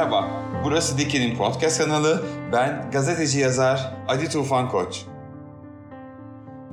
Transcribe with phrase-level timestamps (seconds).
[0.00, 0.30] Merhaba,
[0.64, 2.24] burası Diki'nin podcast kanalı.
[2.52, 5.02] Ben gazeteci yazar Adi Tufan Koç.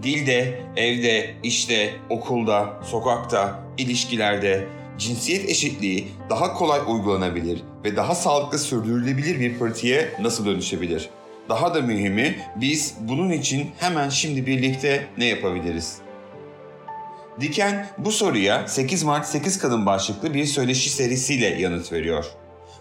[0.04, 4.68] Dilde, evde, işte, okulda, sokakta, ilişkilerde
[4.98, 11.10] cinsiyet eşitliği daha kolay uygulanabilir ve daha sağlıklı sürdürülebilir bir pratiğe nasıl dönüşebilir?
[11.50, 15.98] Daha da mühimi biz bunun için hemen şimdi birlikte ne yapabiliriz?
[17.40, 22.26] Diken bu soruya 8 Mart 8 Kadın başlıklı bir söyleşi serisiyle yanıt veriyor.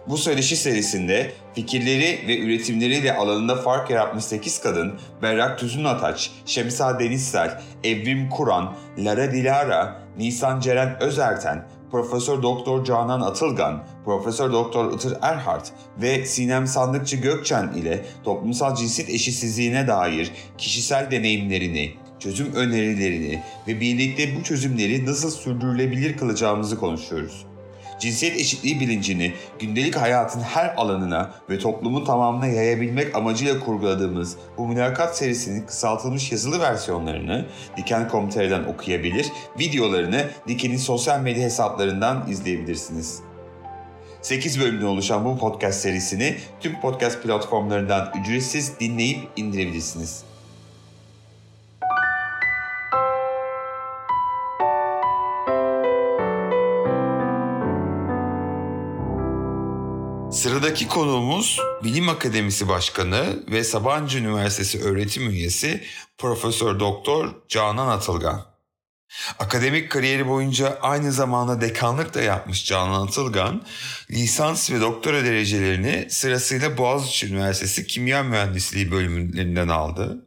[0.09, 7.01] Bu söyleşi serisinde fikirleri ve üretimleriyle alanında fark yaratmış 8 kadın Berrak Tüzün Ataç, Şemsa
[7.01, 15.17] Denizsel, Evrim Kuran, Lara Dilara, Nisan Ceren Özerten, Profesör Doktor Canan Atılgan, Profesör Doktor Itır
[15.23, 23.81] Erhart ve Sinem Sandıkçı Gökçen ile toplumsal cinsiyet eşitsizliğine dair kişisel deneyimlerini, çözüm önerilerini ve
[23.81, 27.47] birlikte bu çözümleri nasıl sürdürülebilir kılacağımızı konuşuyoruz.
[27.99, 35.17] Cinsiyet eşitliği bilincini gündelik hayatın her alanına ve toplumun tamamına yayabilmek amacıyla kurguladığımız bu mülakat
[35.17, 39.27] serisinin kısaltılmış yazılı versiyonlarını Diken.com.tr'den okuyabilir,
[39.59, 43.21] videolarını Diken'in sosyal medya hesaplarından izleyebilirsiniz.
[44.23, 50.26] 8 bölümden oluşan bu podcast serisini tüm podcast platformlarından ücretsiz dinleyip indirebilirsiniz.
[60.47, 65.85] Sıradaki konuğumuz Bilim Akademisi Başkanı ve Sabancı Üniversitesi öğretim üyesi
[66.19, 68.47] Profesör Doktor Canan Atılgan.
[69.39, 73.63] Akademik kariyeri boyunca aynı zamanda dekanlık da yapmış Canan Atılgan,
[74.11, 80.27] lisans ve doktora derecelerini sırasıyla Boğaziçi Üniversitesi Kimya Mühendisliği bölümlerinden aldı.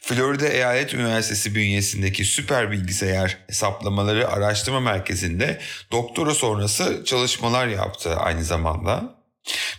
[0.00, 5.60] Florida Eyalet Üniversitesi bünyesindeki süper bilgisayar hesaplamaları araştırma merkezinde
[5.92, 9.17] doktora sonrası çalışmalar yaptı aynı zamanda.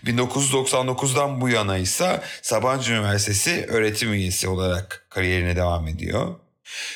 [0.06, 6.36] 1999'dan bu yana ise Sabancı Üniversitesi öğretim üyesi olarak kariyerine devam ediyor.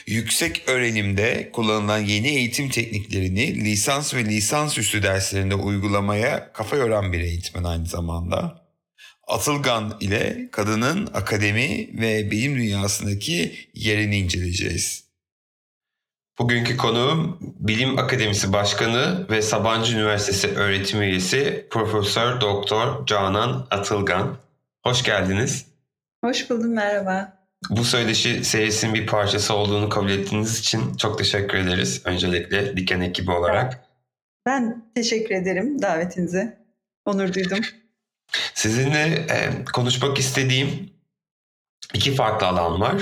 [0.08, 7.20] Yüksek öğrenimde kullanılan yeni eğitim tekniklerini lisans ve lisans üstü derslerinde uygulamaya kafa yoran bir
[7.20, 8.64] eğitmen aynı zamanda.
[9.28, 15.03] Atılgan ile kadının akademi ve bilim dünyasındaki yerini inceleyeceğiz.
[16.40, 24.38] Bugünkü konuğum Bilim Akademisi Başkanı ve Sabancı Üniversitesi öğretim üyesi Profesör Doktor Canan Atılgan.
[24.84, 25.66] Hoş geldiniz.
[26.24, 27.46] Hoş buldum, merhaba.
[27.70, 32.02] Bu söyleşi serisinin bir parçası olduğunu kabul ettiğiniz için çok teşekkür ederiz.
[32.06, 33.84] Öncelikle Diken ekibi olarak.
[34.46, 36.58] Ben teşekkür ederim davetinize.
[37.06, 37.60] Onur duydum.
[38.54, 40.90] Sizinle e, konuşmak istediğim
[41.94, 43.02] iki farklı alan var.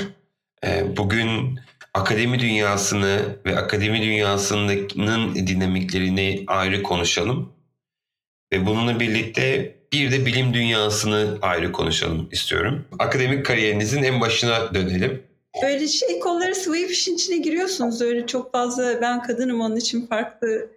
[0.65, 1.59] E, bugün
[1.93, 4.89] akademi dünyasını ve akademi dünyasının
[5.47, 7.53] dinamiklerini ayrı konuşalım.
[8.53, 12.85] Ve bununla birlikte bir de bilim dünyasını ayrı konuşalım istiyorum.
[12.99, 15.23] Akademik kariyerinizin en başına dönelim.
[15.63, 18.01] Böyle şey kolları sıvayıp işin içine giriyorsunuz.
[18.01, 20.69] Öyle çok fazla ben kadınım onun için farklı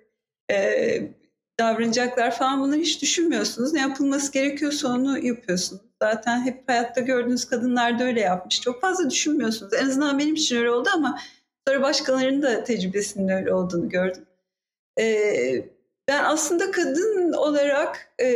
[0.50, 1.00] e,
[1.60, 3.72] davranacaklar falan bunları hiç düşünmüyorsunuz.
[3.72, 5.82] Ne yapılması gerekiyorsa onu yapıyorsunuz.
[6.04, 8.60] Zaten hep hayatta gördüğünüz kadınlar da öyle yapmış.
[8.60, 9.74] Çok fazla düşünmüyorsunuz.
[9.74, 11.18] En azından benim için öyle oldu ama
[11.68, 14.26] sonra başkalarının da tecrübesinin öyle olduğunu gördüm.
[15.00, 15.64] Ee,
[16.08, 18.26] ben aslında kadın olarak e,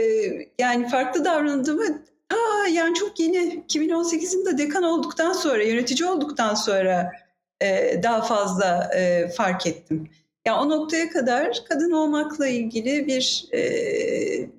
[0.59, 7.13] yani farklı davrandığımı ta yani çok yeni 2018'in dekan olduktan sonra, yönetici olduktan sonra
[7.61, 10.11] e, daha fazla e, fark ettim.
[10.47, 14.58] Yani o noktaya kadar kadın olmakla ilgili bir e,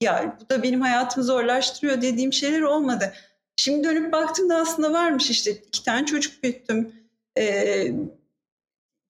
[0.00, 3.12] ya bu da benim hayatımı zorlaştırıyor dediğim şeyler olmadı.
[3.56, 6.92] Şimdi dönüp baktığımda aslında varmış işte iki tane çocuk büyüttüm.
[7.38, 7.92] Ee,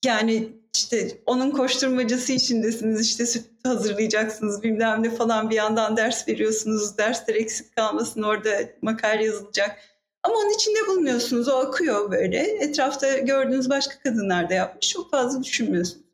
[0.05, 6.99] yani işte onun koşturmacası içindesiniz işte süt hazırlayacaksınız bilmem ne falan bir yandan ders veriyorsunuz
[6.99, 8.51] dersler eksik kalmasın orada
[8.83, 9.79] makale yazılacak.
[10.23, 15.43] Ama onun içinde bulunuyorsunuz o akıyor böyle etrafta gördüğünüz başka kadınlar da yapmış çok fazla
[15.43, 16.05] düşünmüyorsunuz.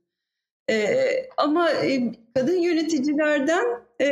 [0.70, 3.64] Ee, ama e, kadın yöneticilerden
[4.00, 4.06] e,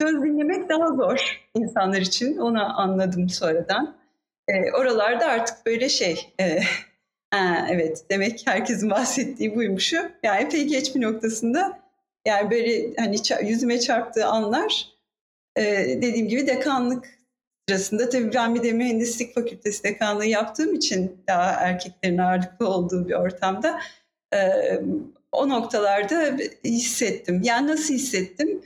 [0.00, 2.36] söz dinlemek daha zor insanlar için.
[2.36, 3.96] Onu anladım sonradan.
[4.48, 6.60] E, oralarda artık böyle şey, e,
[7.30, 9.96] ha, evet demek herkesin bahsettiği buymuşu.
[10.22, 11.78] Yani epey geç bir noktasında
[12.26, 14.88] yani böyle hani yüzüme çarptığı anlar
[15.56, 15.62] e,
[16.02, 17.18] dediğim gibi dekanlık
[17.68, 23.14] sırasında tabii ben bir de mühendislik fakültesi dekanlığı yaptığım için daha erkeklerin ağırlıklı olduğu bir
[23.14, 23.80] ortamda
[24.34, 24.38] e,
[25.32, 27.40] o noktalarda hissettim.
[27.44, 28.62] Yani nasıl hissettim?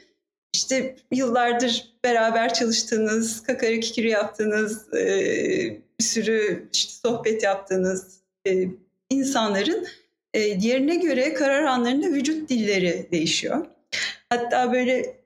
[0.55, 8.69] İşte yıllardır beraber çalıştığınız, kakara kikiri yaptığınız, bir sürü işte sohbet yaptığınız e,
[9.11, 9.87] insanların
[10.35, 13.67] yerine göre karar anlarında vücut dilleri değişiyor.
[14.31, 15.17] Hatta böyle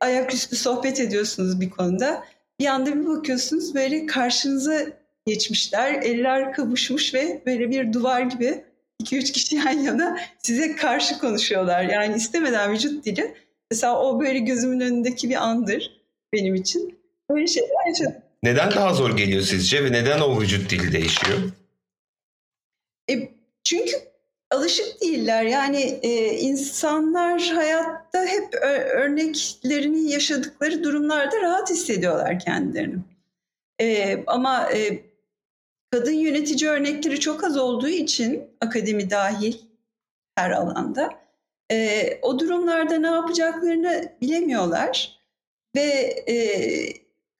[0.00, 2.24] ayaküstü sohbet ediyorsunuz bir konuda.
[2.60, 4.86] Bir anda bir bakıyorsunuz böyle karşınıza
[5.26, 5.94] geçmişler.
[6.02, 8.64] Eller kavuşmuş ve böyle bir duvar gibi
[9.00, 11.82] iki üç kişi yan yana size karşı konuşuyorlar.
[11.82, 13.34] Yani istemeden vücut dili.
[13.70, 16.00] Mesela o böyle gözümün önündeki bir andır
[16.32, 16.98] benim için.
[17.30, 18.22] Böyle şeyler yaşadım.
[18.42, 21.38] Neden daha zor geliyor sizce ve neden o vücut dili değişiyor?
[23.10, 23.14] E,
[23.64, 23.92] çünkü
[24.50, 25.42] alışık değiller.
[25.42, 28.54] Yani e, insanlar hayatta hep
[28.94, 32.98] örneklerini yaşadıkları durumlarda rahat hissediyorlar kendilerini.
[33.80, 35.00] E, ama e,
[35.90, 39.54] kadın yönetici örnekleri çok az olduğu için akademi dahil
[40.36, 41.10] her alanda
[41.72, 45.20] e, o durumlarda ne yapacaklarını bilemiyorlar
[45.76, 45.80] ve
[46.28, 46.36] e,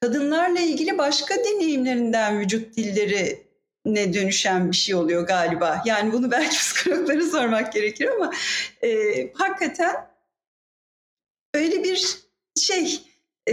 [0.01, 3.47] kadınlarla ilgili başka deneyimlerinden vücut dilleri
[3.85, 5.83] ne dönüşen bir şey oluyor galiba.
[5.85, 8.33] Yani bunu belki psikologlara sormak gerekir ama
[8.83, 8.89] e,
[9.33, 9.95] hakikaten
[11.55, 12.19] öyle bir
[12.61, 13.03] şey
[13.49, 13.53] e,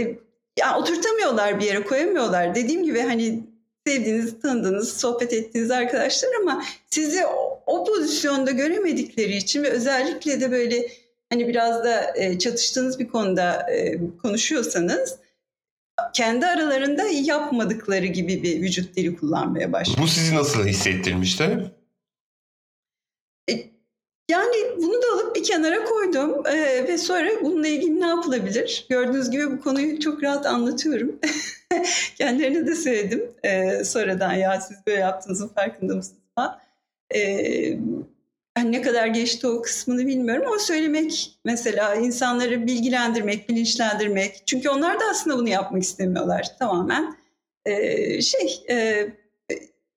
[0.58, 2.54] yani oturtamıyorlar bir yere koyamıyorlar.
[2.54, 3.53] Dediğim gibi hani
[3.86, 10.50] sevdiğiniz, tanıdığınız, sohbet ettiğiniz arkadaşlar ama sizi o, o pozisyonda göremedikleri için ve özellikle de
[10.50, 10.88] böyle
[11.32, 15.18] hani biraz da e, çatıştığınız bir konuda e, konuşuyorsanız
[16.12, 19.98] kendi aralarında yapmadıkları gibi bir vücut dili kullanmaya başlıyor.
[20.02, 21.72] Bu sizi nasıl hissettirmişti?
[23.50, 23.73] E,
[24.28, 28.86] yani bunu da alıp bir kenara koydum ee, ve sonra bununla ilgili ne yapılabilir?
[28.90, 31.20] Gördüğünüz gibi bu konuyu çok rahat anlatıyorum.
[32.18, 36.60] Kendilerine de söyledim ee, sonradan ya siz böyle yaptığınızın farkında mısınız falan.
[37.14, 37.78] Ee,
[38.64, 44.42] ne kadar geçti o kısmını bilmiyorum ama söylemek mesela insanları bilgilendirmek, bilinçlendirmek.
[44.46, 47.16] Çünkü onlar da aslında bunu yapmak istemiyorlar tamamen.
[47.66, 49.08] Ee, şey e,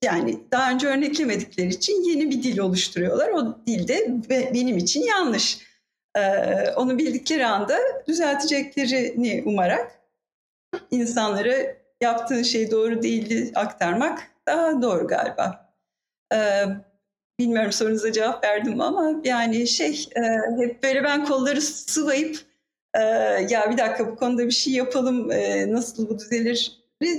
[0.03, 3.29] yani daha önce örneklemedikleri için yeni bir dil oluşturuyorlar.
[3.29, 5.67] O dilde benim için yanlış.
[6.17, 7.77] Ee, onu bildikleri anda
[8.07, 9.99] düzelteceklerini umarak
[10.91, 11.55] insanlara
[12.01, 15.73] yaptığın şey doğru değildi aktarmak daha doğru galiba.
[16.33, 16.63] Ee,
[17.39, 20.21] bilmiyorum sorunuza cevap verdim ama yani şey e,
[20.61, 22.37] hep böyle ben kolları sıvayıp
[22.93, 23.01] e,
[23.49, 26.71] ya bir dakika bu konuda bir şey yapalım e, nasıl bu düzelir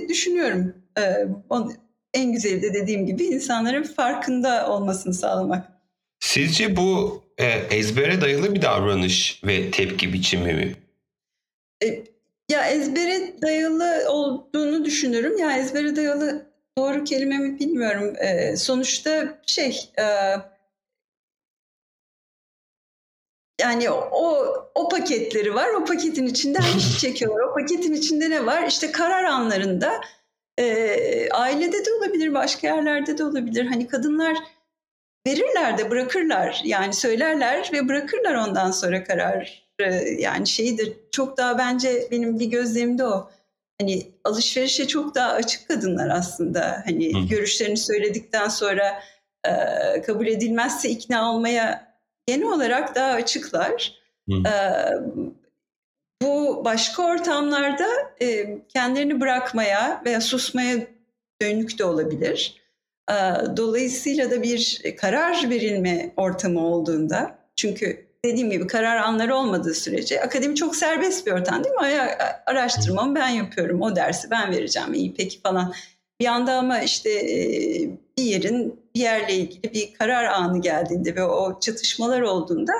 [0.09, 0.73] düşünüyorum.
[0.97, 1.73] E, on,
[2.13, 5.67] en güzeli de dediğim gibi insanların farkında olmasını sağlamak.
[6.19, 10.75] Sizce bu e, ezbere dayalı bir davranış ve tepki biçimi mi?
[11.83, 12.03] E,
[12.49, 15.37] ya ezbere dayalı olduğunu düşünürüm.
[15.37, 16.45] Ya ezbere dayalı
[16.77, 18.15] doğru kelime mi bilmiyorum.
[18.17, 20.03] E, sonuçta şey e,
[23.61, 24.45] yani o
[24.75, 25.69] o paketleri var.
[25.69, 27.43] O paketin içinden bir şey çekiyorlar.
[27.43, 28.67] O paketin içinde ne var?
[28.67, 30.01] İşte karar anlarında
[30.59, 33.65] e, ailede de olabilir, başka yerlerde de olabilir.
[33.65, 34.37] Hani kadınlar
[35.27, 36.61] verirler de bırakırlar.
[36.65, 39.69] Yani söylerler ve bırakırlar ondan sonra karar.
[40.17, 43.29] Yani şeydir çok daha bence benim bir gözlemimde o.
[43.81, 46.83] Hani alışverişe çok daha açık kadınlar aslında.
[46.85, 47.27] Hani Hı.
[47.27, 49.03] görüşlerini söyledikten sonra
[49.47, 49.51] e,
[50.01, 51.95] kabul edilmezse ikna olmaya
[52.27, 53.93] genel olarak daha açıklar.
[54.29, 54.35] Hı.
[54.35, 54.53] E,
[56.21, 57.87] bu başka ortamlarda
[58.21, 60.77] e, kendilerini bırakmaya veya susmaya
[61.41, 62.61] dönük de olabilir.
[63.11, 63.15] E,
[63.57, 70.55] dolayısıyla da bir karar verilme ortamı olduğunda, çünkü dediğim gibi karar anları olmadığı sürece akademi
[70.55, 72.11] çok serbest bir ortam değil mi?
[72.45, 75.73] Araştırmamı ben yapıyorum, o dersi ben vereceğim, iyi peki falan.
[76.21, 77.09] Bir anda ama işte
[78.17, 82.73] bir yerin bir yerle ilgili bir karar anı geldiğinde ve o çatışmalar olduğunda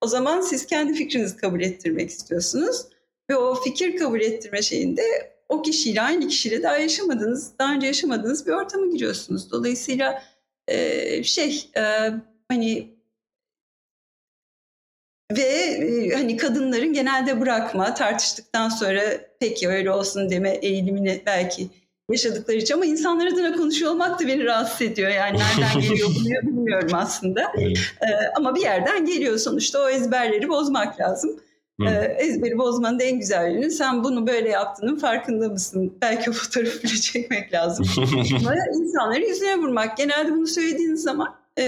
[0.00, 2.86] o zaman siz kendi fikrinizi kabul ettirmek istiyorsunuz.
[3.30, 5.02] Ve o fikir kabul ettirme şeyinde
[5.48, 9.50] o kişiyle aynı kişiyle daha yaşamadığınız, daha önce yaşamadığınız bir ortama giriyorsunuz.
[9.50, 10.22] Dolayısıyla
[10.68, 11.82] e, şey e,
[12.48, 13.00] hani
[15.36, 19.02] ve e, hani kadınların genelde bırakma, tartıştıktan sonra
[19.40, 21.68] peki öyle olsun deme eğilimini belki
[22.12, 25.10] yaşadıkları için ama insanlar adına konuşuyor olmak da beni rahatsız ediyor.
[25.10, 27.40] Yani nereden geliyor bunu bilmiyorum aslında.
[27.58, 27.78] Evet.
[28.02, 31.40] Ee, ama bir yerden geliyor sonuçta o ezberleri bozmak lazım.
[31.86, 35.94] Ee, ezberi bozmanın en güzel yönü sen bunu böyle yaptığının farkında mısın?
[36.02, 37.86] Belki o fotoğrafı bile çekmek lazım.
[38.40, 39.96] ama insanları yüzüne vurmak.
[39.96, 41.64] Genelde bunu söylediğiniz zaman e,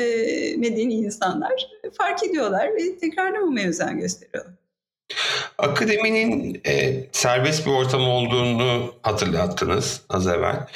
[0.57, 4.62] medeni insanlar fark ediyorlar ve tekrarlamamaya özen gösteriyorlar.
[5.59, 10.67] Akademinin e, serbest bir ortam olduğunu hatırlattınız az evvel.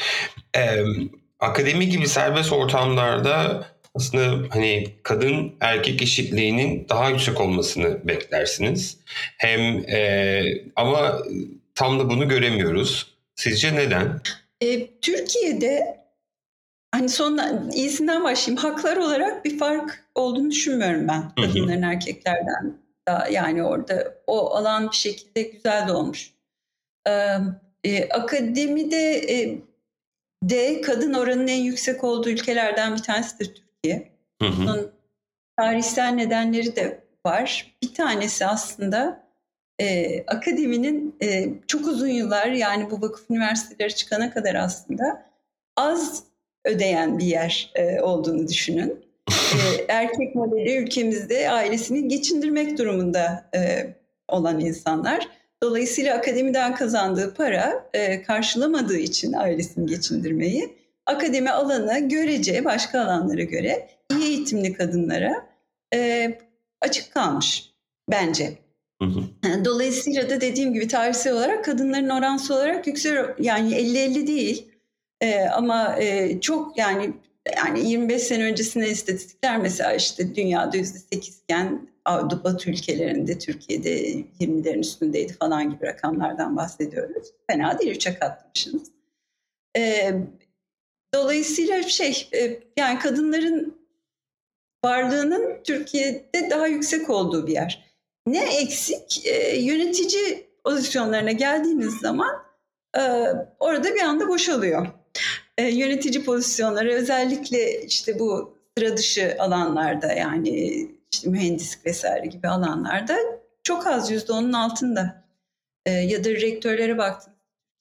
[0.57, 0.85] E,
[1.41, 8.99] akademi gibi serbest ortamlarda aslında hani kadın erkek eşitliğinin daha yüksek olmasını beklersiniz.
[9.39, 10.43] Hem e,
[10.77, 11.19] ama
[11.75, 13.17] tam da bunu göremiyoruz.
[13.35, 14.21] Sizce neden?
[14.61, 15.97] E, Türkiye'de
[16.91, 17.41] hani son
[17.73, 18.63] iyisinden başlayayım.
[18.63, 22.86] Haklar olarak bir fark olduğunu düşünmüyorum ben kadınların erkeklerden
[23.31, 26.33] yani orada o alan bir şekilde güzel de olmuş.
[27.85, 29.59] Ee, akademide e,
[30.43, 34.13] de kadın oranının en yüksek olduğu ülkelerden bir tanesidir Türkiye.
[34.43, 34.63] Hı hı.
[34.63, 34.93] Bunun
[35.59, 37.77] tarihsel nedenleri de var.
[37.83, 39.27] Bir tanesi aslında
[39.81, 45.27] e, akademinin e, çok uzun yıllar yani bu vakıf üniversiteleri çıkana kadar aslında
[45.77, 46.25] az
[46.65, 49.06] ödeyen bir yer e, olduğunu düşünün.
[49.89, 53.51] Erkek modeli ülkemizde ailesini geçindirmek durumunda
[54.29, 55.29] olan insanlar.
[55.63, 57.91] Dolayısıyla akademiden kazandığı para
[58.27, 65.47] karşılamadığı için ailesini geçindirmeyi akademi alanı görece başka alanlara göre iyi eğitimli kadınlara
[66.81, 67.73] açık kalmış
[68.11, 68.59] bence.
[69.03, 69.65] Hı hı.
[69.65, 74.73] Dolayısıyla da dediğim gibi tarihsel olarak kadınların oransal olarak yüksek yani 50-50 değil
[75.21, 77.13] E, ama e, çok yani
[77.57, 81.89] yani 25 sene öncesine istatistikler mesela işte dünyada %8 iken
[82.45, 87.29] Batı ülkelerinde Türkiye'de 20'lerin üstündeydi falan gibi rakamlardan bahsediyoruz.
[87.47, 88.91] Fena değil 3'e katlamışsınız.
[89.77, 90.13] E,
[91.15, 93.87] dolayısıyla şey e, yani kadınların
[94.85, 97.87] varlığının Türkiye'de daha yüksek olduğu bir yer.
[98.27, 99.27] Ne eksik?
[99.27, 102.43] E, yönetici pozisyonlarına geldiğiniz zaman
[102.99, 103.01] e,
[103.59, 104.87] orada bir anda boşalıyor.
[105.59, 110.51] E, yönetici pozisyonları özellikle işte bu sıra dışı alanlarda yani
[111.13, 113.17] işte mühendislik vesaire gibi alanlarda
[113.63, 115.25] çok az yüzde onun altında.
[115.87, 117.33] E, ya da rektörlere baktım.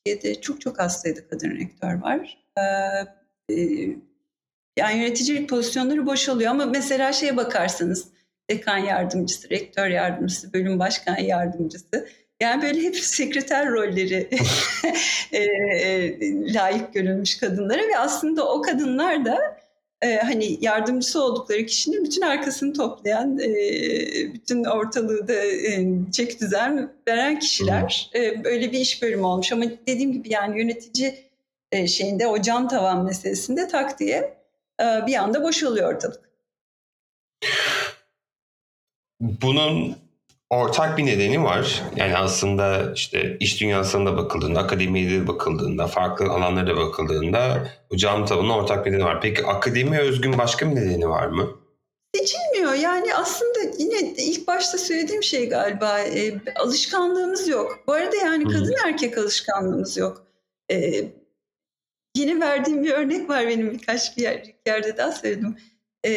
[0.05, 2.37] Türkiye'de çok çok az sayıda kadın rektör var.
[2.57, 2.61] E,
[3.53, 3.89] e,
[4.77, 8.07] yani yönetici pozisyonları boşalıyor ama mesela şeye bakarsanız
[8.49, 12.07] dekan yardımcısı, rektör yardımcısı, bölüm başkan yardımcısı.
[12.39, 14.29] Yani böyle hep sekreter rolleri
[15.31, 19.57] e, e, layık görülmüş kadınlara ve aslında o kadınlar da
[20.01, 23.49] e, hani yardımcısı oldukları kişinin bütün arkasını toplayan, e,
[24.33, 28.11] bütün ortalığı da e, çek düzen veren kişiler.
[28.15, 31.15] E, böyle bir iş bölümü olmuş ama dediğim gibi yani yönetici
[31.71, 34.37] e, şeyinde o cam tavan meselesinde tak diye
[34.81, 36.29] e, bir anda boşalıyor ortalık.
[39.21, 40.04] Bunun
[40.49, 41.83] ortak bir nedeni var.
[41.95, 48.25] Yani aslında işte iş dünyasında bakıldığında, akademiye de bakıldığında, farklı alanlara da bakıldığında bu cam
[48.25, 49.21] tavanın ortak bir nedeni var.
[49.21, 51.49] Peki akademiye özgün başka bir nedeni var mı?
[52.15, 52.73] Seçilmiyor.
[52.73, 57.79] Yani aslında yine ilk başta söylediğim şey galiba e, alışkanlığımız yok.
[57.87, 58.87] Bu arada yani kadın Hı.
[58.87, 60.27] erkek alışkanlığımız yok.
[60.71, 61.05] E,
[62.15, 65.57] yeni verdiğim bir örnek var benim birkaç bir yer, yerde daha söyledim.
[66.05, 66.11] E,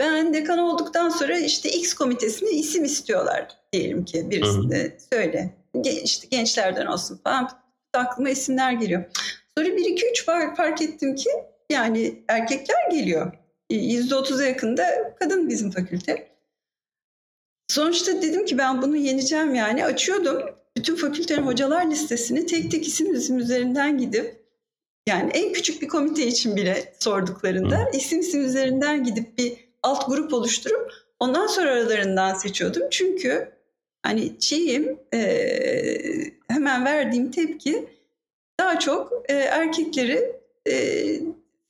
[0.00, 5.54] ben dekan olduktan sonra işte X komitesine isim istiyorlar diyelim ki birisine söyle.
[6.04, 7.50] İşte gençlerden olsun falan
[7.94, 9.04] aklıma isimler geliyor.
[9.58, 10.24] Sonra 1 2 3
[10.56, 11.30] fark ettim ki
[11.70, 13.32] yani erkekler geliyor.
[13.70, 16.28] %30'a yakında kadın bizim fakülte.
[17.68, 19.84] Sonuçta dedim ki ben bunu yeneceğim yani.
[19.84, 24.42] Açıyordum bütün fakültenin hocalar listesini tek tek isim isim üzerinden gidip
[25.08, 27.96] yani en küçük bir komite için bile sorduklarında Hı.
[27.96, 32.82] isim isim üzerinden gidip bir alt grup oluşturup ondan sonra aralarından seçiyordum.
[32.90, 33.52] Çünkü
[34.02, 35.20] hani şeyim e,
[36.48, 37.88] hemen verdiğim tepki
[38.60, 40.32] daha çok e, erkekleri
[40.68, 40.74] e,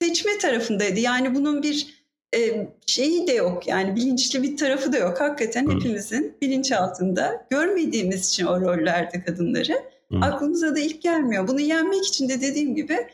[0.02, 1.00] seçme tarafındaydı.
[1.00, 1.98] Yani bunun bir
[2.37, 5.20] e, şeyi de yok yani bilinçli bir tarafı da yok.
[5.20, 5.72] Hakikaten Hı.
[5.72, 9.72] hepimizin bilinç altında görmediğimiz için o rollerde kadınları
[10.12, 10.18] Hı.
[10.22, 11.48] aklımıza da ilk gelmiyor.
[11.48, 13.06] Bunu yenmek için de dediğim gibi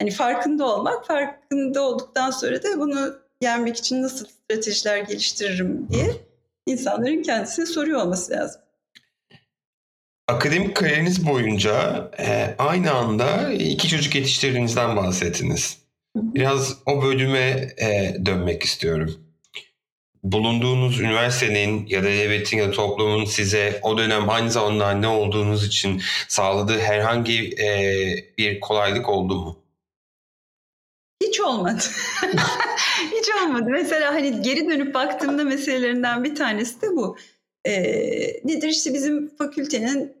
[0.00, 6.10] hani farkında olmak, farkında olduktan sonra da bunu yenmek için nasıl stratejiler geliştiririm diye
[6.66, 8.60] insanların kendisine soruyor olması lazım.
[10.28, 15.78] Akademik kariyeriniz boyunca e, aynı anda iki çocuk yetiştirdiğinizden bahsettiniz.
[16.16, 19.14] Biraz o bölüme e, dönmek istiyorum.
[20.22, 25.66] Bulunduğunuz üniversitenin ya da devletin ya da toplumun size o dönem aynı zamanda ne olduğunuz
[25.66, 27.68] için sağladığı herhangi e,
[28.38, 29.61] bir kolaylık oldu mu?
[31.26, 31.82] Hiç olmadı.
[33.18, 33.66] Hiç olmadı.
[33.70, 37.16] Mesela hani geri dönüp baktığımda meselelerinden bir tanesi de bu.
[37.64, 40.12] Ee, nedir işte bizim fakültenin,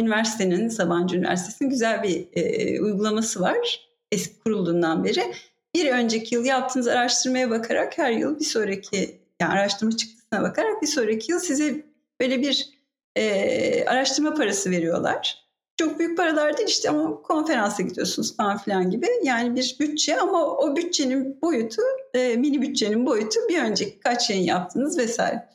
[0.00, 3.88] üniversitenin, Sabancı Üniversitesi'nin güzel bir e, uygulaması var.
[4.12, 5.34] Eski kurulduğundan beri.
[5.74, 10.86] Bir önceki yıl yaptığınız araştırmaya bakarak her yıl bir sonraki, yani araştırma çıktısına bakarak bir
[10.86, 11.84] sonraki yıl size
[12.20, 12.68] böyle bir
[13.16, 15.41] e, araştırma parası veriyorlar
[15.76, 19.06] çok büyük paralar değil işte ama konferansa gidiyorsunuz falan filan gibi.
[19.22, 21.82] Yani bir bütçe ama o bütçenin boyutu,
[22.14, 25.48] e, mini bütçenin boyutu bir önceki kaç yayın yaptınız vesaire.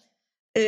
[0.57, 0.63] E,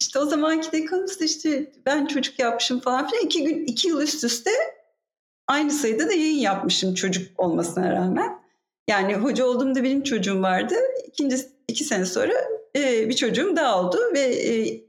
[0.00, 3.24] işte o zamanki dekanımız işte ben çocuk yapmışım falan filan.
[3.24, 4.50] iki, gün, iki yıl üst üste
[5.48, 8.38] aynı sayıda da yayın yapmışım çocuk olmasına rağmen.
[8.88, 10.74] Yani hoca olduğumda benim çocuğum vardı.
[11.06, 11.36] İkinci,
[11.68, 12.34] iki sene sonra
[12.76, 14.80] e, bir çocuğum daha oldu ve e,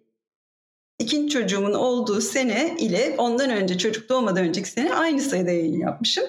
[1.00, 6.25] ikinci çocuğumun olduğu sene ile ondan önce çocuk doğmadan önceki sene aynı sayıda yayın yapmışım.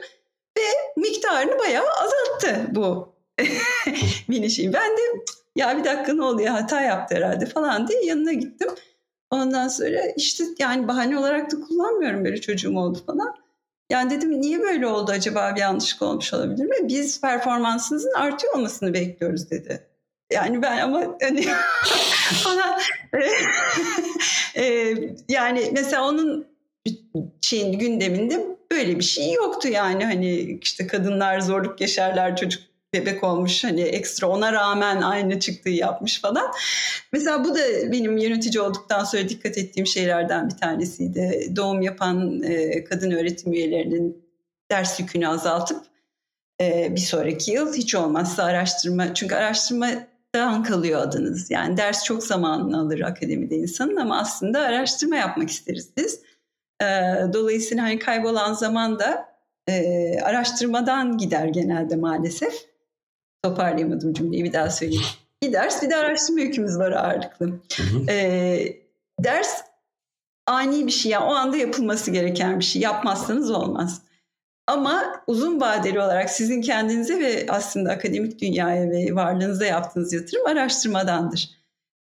[0.58, 0.62] Ve
[0.96, 3.14] miktarını bayağı azalttı bu
[4.28, 4.72] binişim.
[4.72, 5.02] Ben de
[5.56, 8.68] ya bir dakika ne oluyor hata yaptı herhalde falan diye yanına gittim.
[9.30, 13.34] Ondan sonra işte yani bahane olarak da kullanmıyorum böyle çocuğum oldu falan.
[13.90, 16.76] Yani dedim niye böyle oldu acaba bir yanlışlık olmuş olabilir mi?
[16.82, 19.86] Biz performansınızın artıyor olmasını bekliyoruz dedi.
[20.32, 21.44] Yani ben ama hani
[22.34, 22.80] falan
[24.56, 24.94] e,
[25.28, 26.46] yani mesela onun
[27.40, 33.64] şeyin gündeminde böyle bir şey yoktu yani hani işte kadınlar zorluk yaşarlar çocuk bebek olmuş
[33.64, 36.52] hani ekstra ona rağmen aynı çıktığı yapmış falan.
[37.12, 41.52] Mesela bu da benim yönetici olduktan sonra dikkat ettiğim şeylerden bir tanesiydi.
[41.56, 44.26] Doğum yapan e, kadın öğretim üyelerinin
[44.70, 45.82] ders yükünü azaltıp
[46.60, 49.34] e, bir sonraki yıl hiç olmazsa araştırma çünkü
[50.36, 51.50] araştırmadan kalıyor adınız.
[51.50, 56.20] Yani ders çok zamanını alır akademide insanın ama aslında araştırma yapmak isteriz biz.
[56.82, 56.86] E,
[57.32, 59.28] dolayısıyla hani kaybolan zaman da
[59.68, 62.54] e, araştırmadan gider genelde maalesef.
[63.42, 65.04] Toparlayamadım cümleyi bir daha söyleyeyim.
[65.42, 67.46] Bir ders bir de araştırma yükümüz var ağırlıklı.
[67.46, 68.10] Hı hı.
[68.10, 68.82] E,
[69.20, 69.62] ders
[70.46, 72.82] ani bir şey yani o anda yapılması gereken bir şey.
[72.82, 74.02] Yapmazsanız olmaz.
[74.66, 81.50] Ama uzun vadeli olarak sizin kendinize ve aslında akademik dünyaya ve varlığınıza yaptığınız yatırım araştırmadandır.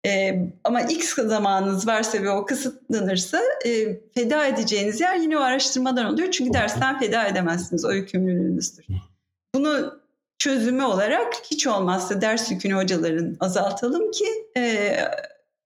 [0.05, 6.05] Ee, ama X zamanınız varsa ve o kısıtlanırsa e, feda edeceğiniz yer yine o araştırmadan
[6.13, 6.31] oluyor.
[6.31, 7.86] Çünkü dersten feda edemezsiniz.
[7.86, 8.86] O yükümlülüğünüzdür.
[9.55, 10.00] Bunu
[10.38, 14.25] çözümü olarak hiç olmazsa ders yükünü hocaların azaltalım ki
[14.57, 14.95] e,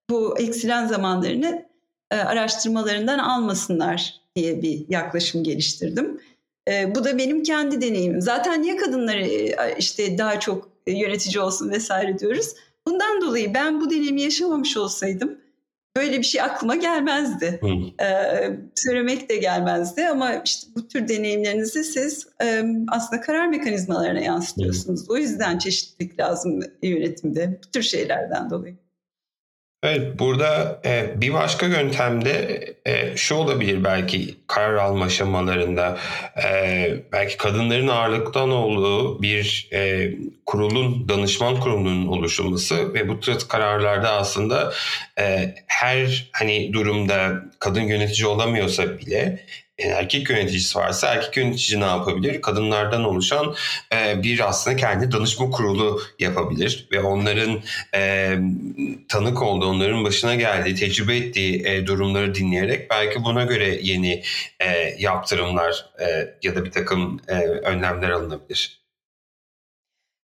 [0.10, 1.66] bu eksilen zamanlarını
[2.12, 6.22] e, araştırmalarından almasınlar diye bir yaklaşım geliştirdim.
[6.68, 8.22] E, bu da benim kendi deneyimim.
[8.22, 12.56] Zaten niye kadınları e, işte daha çok yönetici olsun vesaire diyoruz.
[12.88, 15.38] Bundan dolayı ben bu deneyimi yaşamamış olsaydım
[15.96, 17.60] böyle bir şey aklıma gelmezdi.
[18.02, 25.10] Ee, söylemek de gelmezdi ama işte bu tür deneyimlerinizi siz e, aslında karar mekanizmalarına yansıtıyorsunuz.
[25.10, 28.78] O yüzden çeşitlilik lazım yönetimde bu tür şeylerden dolayı.
[29.84, 35.98] Evet, burada e, bir başka yöntemde e, şu olabilir belki karar alma aşamalarında.
[36.44, 40.12] E, belki kadınların ağırlıktan olduğu bir e,
[40.46, 44.74] kurulun, danışman kurulunun oluşturması ve bu tür kararlarda aslında
[45.20, 49.46] e, her hani durumda kadın yönetici olamıyorsa bile
[49.80, 52.42] erkek yöneticisi varsa erkek yönetici ne yapabilir?
[52.42, 53.56] Kadınlardan oluşan
[53.94, 57.62] e, bir aslında kendi danışma kurulu yapabilir ve onların
[57.96, 58.36] e,
[59.08, 64.24] tanık olduğu, onların başına geldiği, tecrübe ettiği e, durumları dinleyerek belki buna göre yeni
[64.60, 68.80] e, yaptırımlar e, ya da bir takım e, önlemler alınabilir.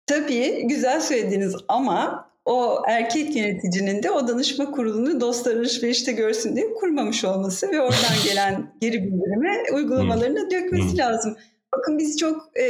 [0.07, 6.75] Tabii güzel söylediniz ama o erkek yöneticinin de o danışma kurulunu dostlar alışverişte görsün diye
[6.75, 10.99] kurmamış olması ve oradan gelen geri bildirime uygulamalarına dökmesi Hmm.
[10.99, 11.37] lazım.
[11.77, 12.65] Bakın biz çok e,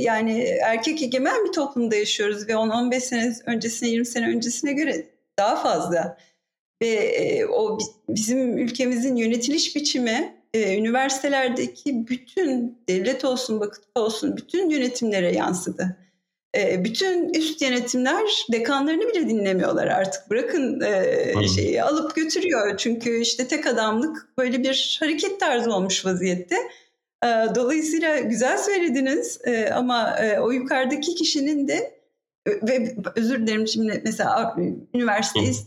[0.00, 5.06] yani erkek egemen bir toplumda yaşıyoruz ve 10-15 sene öncesine 20 sene öncesine göre
[5.38, 6.18] daha fazla.
[6.82, 14.36] Ve e, o bi- bizim ülkemizin yönetiliş biçimi e, üniversitelerdeki bütün devlet olsun vakıf olsun
[14.36, 15.96] bütün yönetimlere yansıdı.
[16.56, 20.30] E, bütün üst yönetimler dekanlarını bile dinlemiyorlar artık.
[20.30, 22.76] Bırakın e, şeyi alıp götürüyor.
[22.76, 26.56] Çünkü işte tek adamlık böyle bir hareket tarzı olmuş vaziyette.
[27.24, 32.00] E, dolayısıyla güzel söylediniz e, ama e, o yukarıdaki kişinin de
[32.48, 34.56] ve özür dilerim şimdi mesela
[34.94, 35.66] üniversiteyiz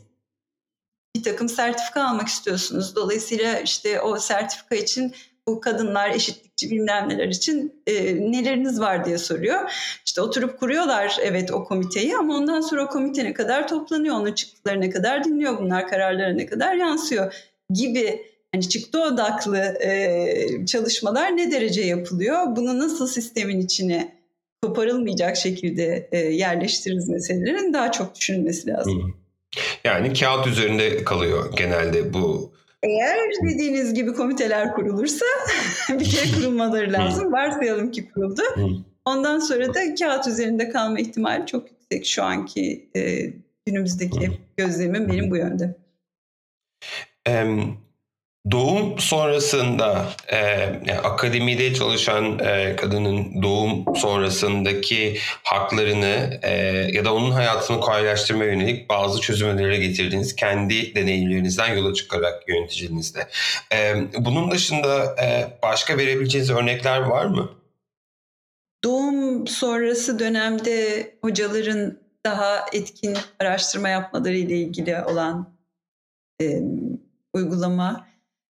[1.16, 2.96] bir takım sertifika almak istiyorsunuz.
[2.96, 5.14] Dolayısıyla işte o sertifika için
[5.48, 9.72] bu kadınlar eşitlikçi bilmem neler için e, neleriniz var diye soruyor.
[10.06, 14.34] İşte oturup kuruyorlar evet o komiteyi ama ondan sonra o komite ne kadar toplanıyor, onun
[14.34, 17.34] çıktıları ne kadar dinliyor, bunlar kararlara ne kadar yansıyor
[17.70, 22.56] gibi hani çıktı odaklı e, çalışmalar ne derece yapılıyor?
[22.56, 24.16] Bunu nasıl sistemin içine
[24.62, 29.16] koparılmayacak şekilde e, yerleştiririz meselelerin daha çok düşünülmesi lazım.
[29.84, 32.53] Yani kağıt üzerinde kalıyor genelde bu.
[32.84, 35.26] Eğer dediğiniz gibi komiteler kurulursa
[35.90, 37.34] bir kere kurulmaları lazım.
[37.34, 38.42] Varsayalım ki kuruldu.
[39.06, 42.06] Ondan sonra da kağıt üzerinde kalma ihtimali çok yüksek.
[42.06, 43.30] Şu anki e,
[43.66, 45.76] günümüzdeki gözlemim benim bu yönde.
[47.26, 47.78] Em,
[48.52, 50.38] Doğum sonrasında e,
[50.86, 56.52] yani akademide çalışan e, kadının doğum sonrasındaki haklarını e,
[56.94, 63.28] ya da onun hayatını kolaylaştırmaya yönelik bazı çözüm önerileri getirdiğiniz kendi deneyimlerinizden yola çıkarak yöneticinizde.
[63.74, 67.50] E, bunun dışında e, başka verebileceğiniz örnekler var mı?
[68.84, 75.54] Doğum sonrası dönemde hocaların daha etkin araştırma yapmaları ile ilgili olan
[76.42, 76.60] e,
[77.34, 78.13] uygulama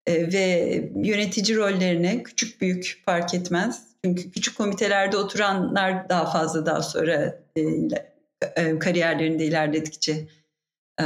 [0.09, 3.83] ve yönetici rollerine küçük büyük fark etmez.
[4.05, 7.63] Çünkü küçük komitelerde oturanlar daha fazla daha sonra e,
[8.57, 10.29] e, kariyerlerinde ilerledikçe
[11.01, 11.05] e,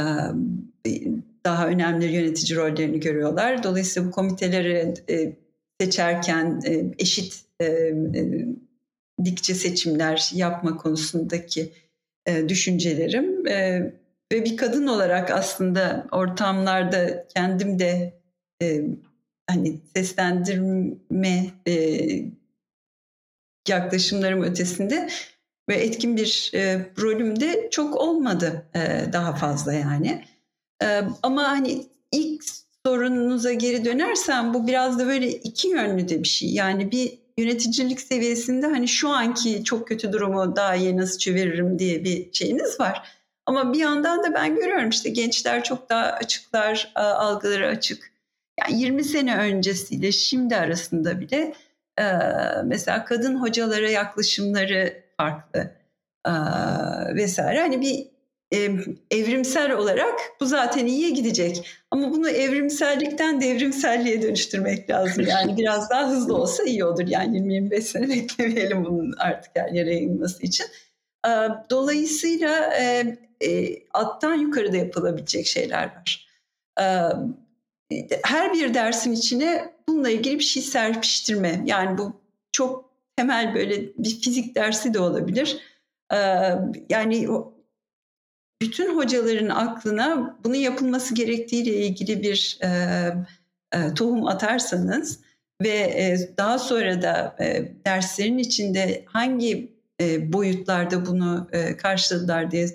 [1.45, 3.63] daha önemli yönetici rollerini görüyorlar.
[3.63, 5.33] Dolayısıyla bu komiteleri e,
[5.81, 8.45] seçerken e, eşit e, e,
[9.25, 11.71] dikçe seçimler yapma konusundaki
[12.25, 13.81] e, düşüncelerim e,
[14.31, 18.20] ve bir kadın olarak aslında ortamlarda kendim de
[18.61, 18.81] e,
[19.47, 22.07] hani seslendirme e,
[23.67, 25.09] yaklaşımlarım ötesinde
[25.69, 27.35] ve etkin bir e, rolüm
[27.71, 30.25] çok olmadı e, daha fazla yani.
[30.83, 32.43] E, ama hani ilk
[32.85, 36.49] sorunuza geri dönersem bu biraz da böyle iki yönlü de bir şey.
[36.49, 42.03] Yani bir yöneticilik seviyesinde hani şu anki çok kötü durumu daha iyi nasıl çeviririm diye
[42.03, 43.21] bir şeyiniz var.
[43.45, 48.10] Ama bir yandan da ben görüyorum işte gençler çok daha açıklar, algıları açık.
[48.69, 51.53] Yani 20 sene öncesiyle şimdi arasında bile
[52.65, 55.71] mesela kadın hocalara yaklaşımları farklı
[57.15, 57.59] vesaire.
[57.59, 58.11] Hani bir
[59.11, 61.67] evrimsel olarak bu zaten iyiye gidecek.
[61.91, 65.25] Ama bunu evrimsellikten devrimselliğe dönüştürmek lazım.
[65.27, 67.07] Yani biraz daha hızlı olsa iyi olur.
[67.07, 70.65] Yani 20-25 sene beklemeyelim bunun artık her yere yayılması için.
[71.69, 72.73] Dolayısıyla
[73.93, 76.27] alttan yukarıda yapılabilecek şeyler var.
[78.23, 81.63] Her bir dersin içine bununla ilgili bir şey serpiştirme.
[81.65, 85.57] Yani bu çok temel böyle bir fizik dersi de olabilir.
[86.89, 87.27] Yani
[88.61, 92.67] bütün hocaların aklına bunun yapılması gerektiğiyle ilgili bir e,
[93.73, 95.19] e, tohum atarsanız
[95.61, 97.35] ve e, daha sonra da
[97.85, 99.81] derslerin içinde hangi
[100.19, 102.67] boyutlarda bunu karşıladılar diye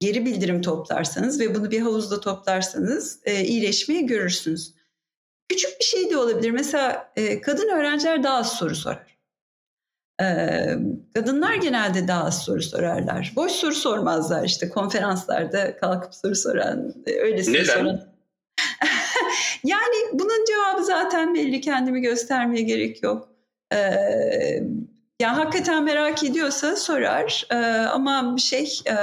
[0.00, 4.74] geri bildirim toplarsanız ve bunu bir havuzda toplarsanız e, iyileşmeyi görürsünüz.
[5.48, 6.50] Küçük bir şey de olabilir.
[6.50, 9.10] Mesela e, kadın öğrenciler daha az soru sorar.
[10.22, 10.76] Ee,
[11.14, 13.32] kadınlar genelde daha az soru sorarlar.
[13.36, 17.64] Boş soru sormazlar işte konferanslarda kalkıp soru soran, e, öyle Neden?
[17.64, 18.00] soran.
[19.64, 23.28] yani bunun cevabı zaten belli kendimi göstermeye gerek yok.
[23.72, 24.62] Ee,
[25.20, 27.56] yani hakikaten merak ediyorsa sorar ee,
[27.92, 28.94] ama bir şey e,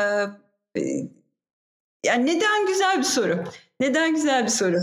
[2.05, 3.43] yani neden güzel bir soru.
[3.79, 4.77] Neden güzel bir soru?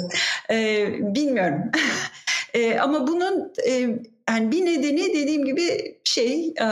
[0.50, 1.60] Ee, bilmiyorum.
[2.54, 3.72] ee, ama bunun e,
[4.30, 6.68] yani bir nedeni dediğim gibi şey e,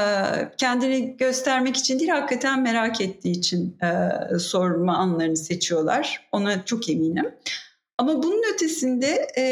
[0.59, 6.29] kendini göstermek için değil hakikaten merak ettiği için e, sorma anlarını seçiyorlar.
[6.33, 7.35] Ona çok eminim.
[7.99, 9.45] Ama bunun ötesinde e,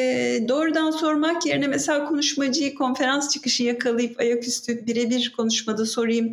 [0.48, 6.30] doğrudan sormak yerine mesela konuşmacıyı konferans çıkışı yakalayıp ayaküstü birebir konuşmada sorayım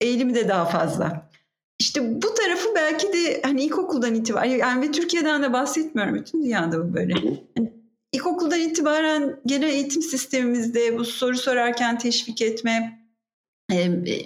[0.00, 1.30] eğilimi de daha fazla.
[1.78, 6.88] İşte bu tarafı belki de hani ilkokuldan itibaren yani ve Türkiye'den de bahsetmiyorum bütün dünyada
[6.88, 7.14] bu böyle.
[7.56, 7.74] Yani
[8.12, 13.00] İlkokuldan itibaren genel eğitim sistemimizde bu soru sorarken teşvik etme,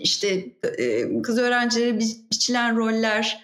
[0.01, 0.47] işte
[1.23, 3.43] kız öğrencilere biçilen roller,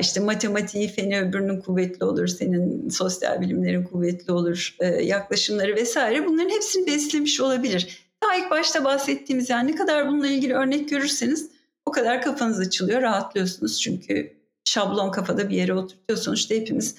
[0.00, 6.86] işte matematiği feni öbürünün kuvvetli olur, senin sosyal bilimlerin kuvvetli olur yaklaşımları vesaire bunların hepsini
[6.86, 8.08] beslemiş olabilir.
[8.22, 11.50] Daha ilk başta bahsettiğimiz yani ne kadar bununla ilgili örnek görürseniz
[11.88, 16.38] o kadar kafanız açılıyor, rahatlıyorsunuz çünkü şablon kafada bir yere oturtuyorsunuz.
[16.40, 16.94] İşte hepimiz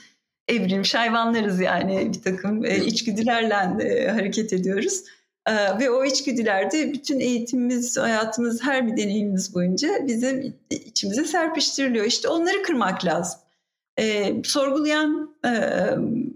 [0.48, 5.04] evrilmiş hayvanlarız yani bir takım e, içgüdülerle e, hareket ediyoruz.
[5.48, 12.06] E, ve o içgüdülerde bütün eğitimimiz, hayatımız, her bir deneyimimiz boyunca bizim içimize serpiştiriliyor.
[12.06, 13.40] İşte onları kırmak lazım.
[14.44, 15.36] Sorgulayan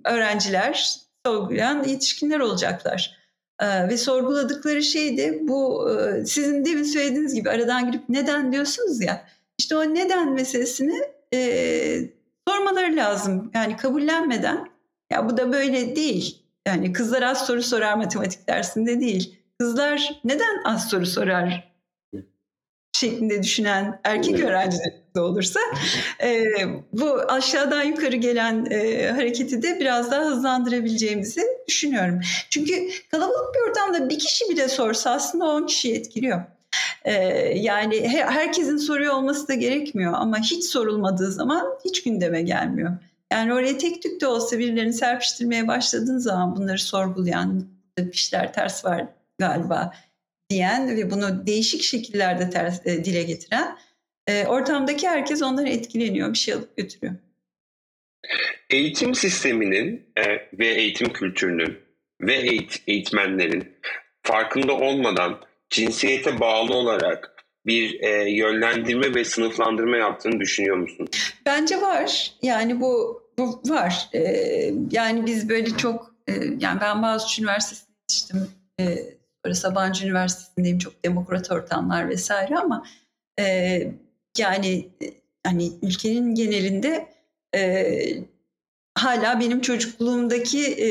[0.05, 3.22] öğrenciler, sorgulayan yetişkinler olacaklar.
[3.59, 9.01] E, ve sorguladıkları şey de bu e, sizin demin söylediğiniz gibi aradan girip neden diyorsunuz
[9.01, 9.25] ya.
[9.57, 11.01] İşte o neden meselesini
[11.33, 12.09] e,
[12.47, 13.51] sormaları lazım.
[13.53, 14.67] Yani kabullenmeden
[15.11, 16.39] ya bu da böyle değil.
[16.67, 19.39] Yani kızlar az soru sorar matematik dersinde değil.
[19.59, 21.72] Kızlar neden az soru sorar
[22.93, 24.77] şeklinde düşünen erkek öğrenci
[25.15, 25.59] de olursa
[26.23, 26.43] e,
[26.93, 32.19] bu aşağıdan yukarı gelen e, hareketi de biraz daha hızlandırabileceğimizi düşünüyorum.
[32.49, 36.41] Çünkü kalabalık bir ortamda bir kişi bile sorsa aslında 10 kişiyi etkiliyor.
[37.05, 37.13] Ee,
[37.55, 42.91] yani herkesin soruyor olması da gerekmiyor ama hiç sorulmadığı zaman hiç gündeme gelmiyor.
[43.31, 47.65] Yani oraya tek tük de olsa birilerini serpiştirmeye başladığın zaman bunları sorgulayan,
[47.97, 49.07] bir şeyler ters var
[49.39, 49.93] galiba
[50.49, 53.77] diyen ve bunu değişik şekillerde ters, e, dile getiren
[54.27, 57.15] e, ortamdaki herkes onları etkileniyor, bir şey alıp götürüyor.
[58.69, 60.23] Eğitim sisteminin e,
[60.59, 61.79] ve eğitim kültürünün
[62.21, 63.73] ve eğit- eğitmenlerin
[64.23, 67.33] farkında olmadan cinsiyete bağlı olarak
[67.65, 71.07] bir e, yönlendirme ve sınıflandırma yaptığını düşünüyor musun?
[71.45, 72.31] Bence var.
[72.41, 74.09] Yani bu, bu var.
[74.13, 78.47] Ee, yani biz böyle çok e, yani ben Boğaziçi Üniversitesi'nde yetiştim.
[78.79, 78.83] E,
[79.45, 80.77] böyle Sabancı Üniversitesi'ndeyim.
[80.77, 82.85] Çok demokrat ortamlar vesaire ama
[83.39, 83.43] e,
[84.37, 85.05] yani e,
[85.43, 87.07] hani ülkenin genelinde
[87.55, 87.93] e,
[88.95, 90.89] hala benim çocukluğumdaki e,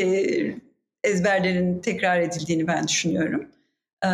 [1.04, 3.48] ezberlerin tekrar edildiğini ben düşünüyorum.
[4.04, 4.10] E,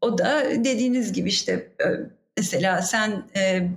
[0.00, 1.86] o da dediğiniz gibi işte e,
[2.36, 3.68] mesela sen e,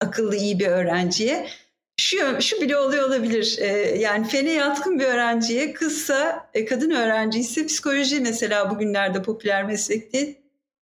[0.00, 1.48] akıllı iyi bir öğrenciye
[1.96, 3.58] şu şu bile oluyor olabilir.
[3.60, 3.66] E,
[3.98, 10.36] yani fene yatkın bir öğrenciye kızsa e, kadın öğrenci ise psikoloji mesela bugünlerde popüler meslekte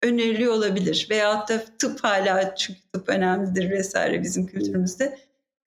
[0.03, 1.07] öneriliyor olabilir.
[1.11, 5.19] Veyahut da tıp hala çünkü tıp önemlidir vesaire bizim kültürümüzde.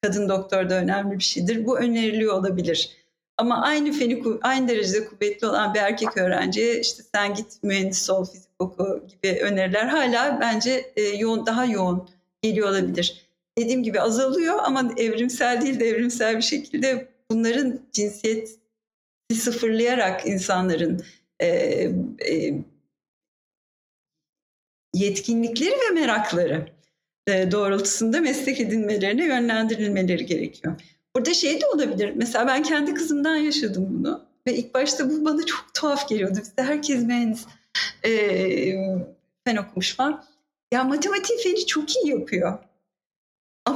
[0.01, 1.65] Kadın doktor da önemli bir şeydir.
[1.65, 2.97] Bu öneriliyor olabilir.
[3.37, 8.25] Ama aynı feni aynı derecede kuvvetli olan bir erkek öğrenciye işte sen git mühendis ol,
[8.25, 12.09] fizik oku gibi öneriler hala bence e, yoğun daha yoğun
[12.41, 13.23] geliyor olabilir.
[13.57, 18.59] Dediğim gibi azalıyor ama evrimsel değil de evrimsel bir şekilde bunların cinsiyet
[19.33, 21.03] sıfırlayarak insanların
[21.39, 21.47] e,
[22.27, 22.63] e,
[24.93, 26.67] yetkinlikleri ve merakları
[27.27, 30.81] e, doğrultusunda meslek edinmelerine yönlendirilmeleri gerekiyor.
[31.15, 32.13] Burada şey de olabilir.
[32.15, 34.25] Mesela ben kendi kızımdan yaşadım bunu.
[34.47, 36.39] Ve ilk başta bu bana çok tuhaf geliyordu.
[36.41, 37.45] Bizde herkes mühendis
[38.05, 38.11] e,
[39.47, 40.23] fen okumuş falan.
[40.73, 42.59] Ya matematik feni çok iyi yapıyor.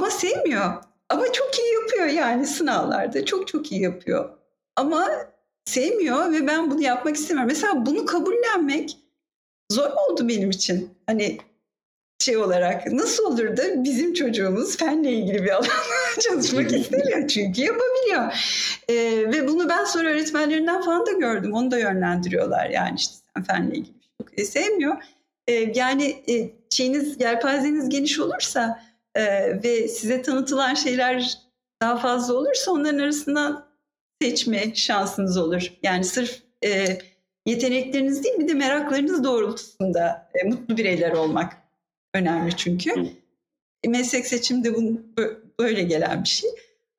[0.08, 0.74] Ama sevmiyor.
[1.08, 3.24] Ama çok iyi yapıyor yani sınavlarda.
[3.24, 4.30] Çok çok iyi yapıyor.
[4.76, 5.08] Ama
[5.64, 7.52] sevmiyor ve ben bunu yapmak istemiyorum.
[7.54, 8.98] Mesela bunu kabullenmek
[9.72, 10.90] zor oldu benim için.
[11.06, 11.38] Hani
[12.20, 18.32] şey olarak nasıl olur da bizim çocuğumuz fenle ilgili bir alanda çalışmak istemiyor çünkü yapabiliyor.
[18.88, 18.94] Ee,
[19.32, 21.52] ve bunu ben sonra öğretmenlerinden falan da gördüm.
[21.52, 24.96] Onu da yönlendiriyorlar yani işte sen fenle ilgili çok sevmiyor.
[25.48, 29.22] Ee, yani e, şeyiniz yelpazeniz geniş olursa e,
[29.62, 31.38] ve size tanıtılan şeyler
[31.82, 33.68] daha fazla olursa onların arasından
[34.22, 35.72] seçme şansınız olur.
[35.82, 36.98] Yani sırf e,
[37.46, 41.56] yetenekleriniz değil bir de meraklarınız doğrultusunda e, mutlu bireyler olmak
[42.14, 42.90] önemli çünkü.
[43.84, 45.00] E, meslek seçimde bu
[45.60, 46.50] böyle gelen bir şey.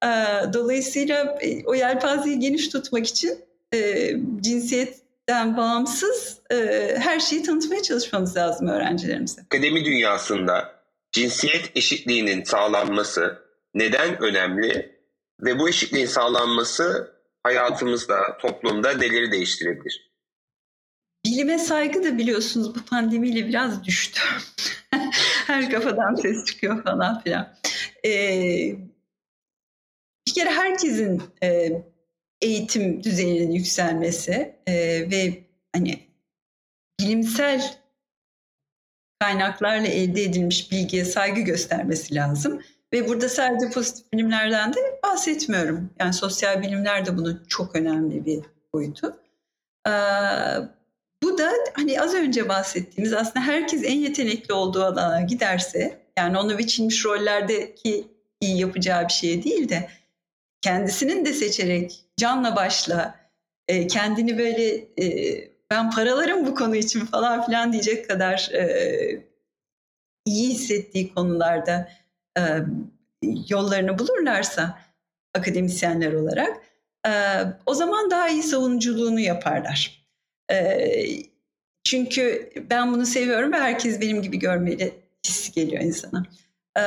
[0.04, 0.08] E,
[0.54, 3.40] dolayısıyla e, o yelpazeyi geniş tutmak için
[3.74, 6.56] e, cinsiyetten bağımsız e,
[7.00, 9.42] her şeyi tanıtmaya çalışmamız lazım öğrencilerimize.
[9.42, 10.79] Akademi dünyasında
[11.12, 15.00] cinsiyet eşitliğinin sağlanması neden önemli
[15.42, 20.10] ve bu eşitliğin sağlanması hayatımızda, toplumda neleri değiştirebilir?
[21.26, 24.22] Bilime saygı da biliyorsunuz bu pandemiyle biraz düştü.
[25.48, 27.56] Her kafadan ses çıkıyor falan filan.
[28.06, 28.76] Ee,
[30.28, 31.72] bir kere herkesin e,
[32.42, 34.74] eğitim düzeyinin yükselmesi e,
[35.12, 35.44] ve
[35.76, 36.00] hani
[37.00, 37.78] bilimsel
[39.20, 42.62] kaynaklarla elde edilmiş bilgiye saygı göstermesi lazım.
[42.94, 45.90] Ve burada sadece pozitif bilimlerden de bahsetmiyorum.
[46.00, 48.40] Yani sosyal bilimler de bunun çok önemli bir
[48.74, 49.20] boyutu.
[49.88, 49.92] Ee,
[51.24, 56.58] bu da hani az önce bahsettiğimiz aslında herkes en yetenekli olduğu alana giderse yani onu
[56.58, 58.08] biçilmiş rollerdeki
[58.42, 59.90] iyi yapacağı bir şey değil de
[60.62, 63.16] kendisinin de seçerek canla başla
[63.68, 69.26] e, kendini böyle e, ben paralarım bu konu için falan filan diyecek kadar e,
[70.26, 71.90] iyi hissettiği konularda
[72.38, 72.42] e,
[73.50, 74.80] yollarını bulurlarsa
[75.34, 76.58] akademisyenler olarak
[77.08, 77.12] e,
[77.66, 80.06] o zaman daha iyi savunuculuğunu yaparlar.
[80.52, 80.96] E,
[81.84, 84.94] çünkü ben bunu seviyorum ve herkes benim gibi görmeli
[85.26, 86.26] hissi geliyor insana.
[86.78, 86.84] E,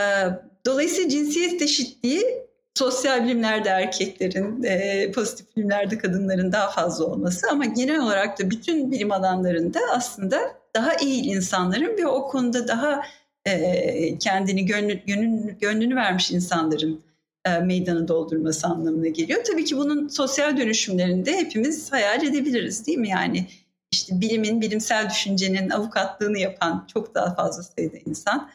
[0.67, 2.25] dolayısıyla cinsiyet eşitliği
[2.75, 8.93] sosyal bilimlerde erkeklerin, e, pozitif bilimlerde kadınların daha fazla olması ama genel olarak da bütün
[8.93, 10.41] bilim alanlarında aslında
[10.77, 13.03] daha iyi insanların ve o konuda daha
[13.45, 17.03] e, kendini gönlü, gönlünü, gönlünü vermiş insanların
[17.45, 19.45] e, meydanı doldurması anlamına geliyor.
[19.45, 23.09] Tabii ki bunun sosyal dönüşümlerinde hepimiz hayal edebiliriz değil mi?
[23.09, 23.47] Yani
[23.91, 28.51] işte bilimin, bilimsel düşüncenin avukatlığını yapan çok daha fazla sayıda insan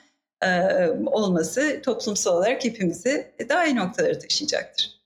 [1.05, 4.97] olması toplumsal olarak hepimizi daha iyi noktalara taşıyacaktır.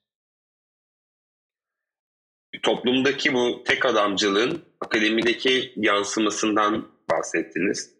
[2.63, 7.91] Toplumdaki bu tek adamcılığın akademideki yansımasından bahsettiniz.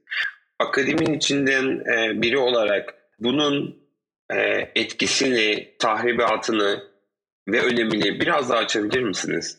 [0.59, 1.85] Akademin içinden
[2.21, 3.81] biri olarak bunun
[4.75, 6.83] etkisini, tahribatını
[7.47, 9.57] ve önemini biraz daha açabilir misiniz?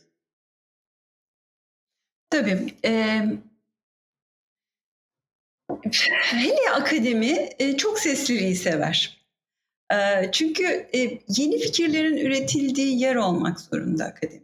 [2.31, 2.75] Tabii.
[2.85, 3.23] E,
[6.11, 9.23] hele akademi e, çok sesliliği sever.
[9.93, 9.97] E,
[10.33, 10.65] çünkü
[10.95, 14.43] e, yeni fikirlerin üretildiği yer olmak zorunda akademi.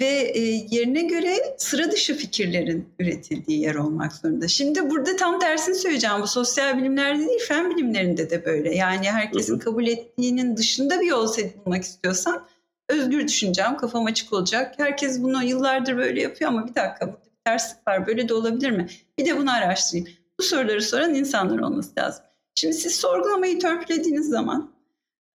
[0.00, 0.32] Ve
[0.70, 4.48] yerine göre sıra dışı fikirlerin üretildiği yer olmak zorunda.
[4.48, 6.16] Şimdi burada tam tersini söyleyeceğim.
[6.22, 8.74] Bu sosyal bilimlerde değil, fen bilimlerinde de böyle.
[8.74, 11.28] Yani herkesin kabul ettiğinin dışında bir yol
[11.64, 12.46] bulmak istiyorsan
[12.88, 14.74] özgür düşüneceğim, kafam açık olacak.
[14.76, 17.16] Herkes bunu yıllardır böyle yapıyor ama bir dakika
[17.50, 18.06] terslik var.
[18.06, 18.86] Böyle de olabilir mi?
[19.18, 20.08] Bir de bunu araştırayım.
[20.38, 22.24] Bu soruları soran insanlar olması lazım.
[22.54, 24.72] Şimdi siz sorgulamayı törpülediğiniz zaman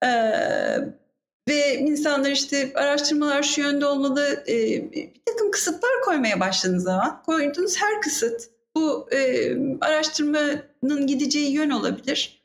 [0.03, 1.05] eee
[1.49, 4.57] ve insanlar işte araştırmalar şu yönde olmalı e,
[4.91, 9.51] bir takım kısıtlar koymaya başladığınız zaman koyduğunuz her kısıt bu e,
[9.81, 12.41] araştırmanın gideceği yön olabilir.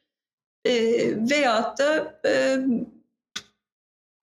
[0.64, 0.72] E,
[1.30, 2.56] veyahut da e,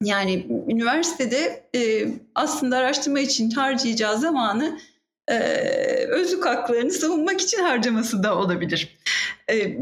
[0.03, 4.79] yani üniversitede e, aslında araştırma için harcayacağı zamanı
[5.27, 5.37] e,
[6.09, 8.97] özlük haklarını savunmak için harcaması da olabilir.
[9.51, 9.77] E,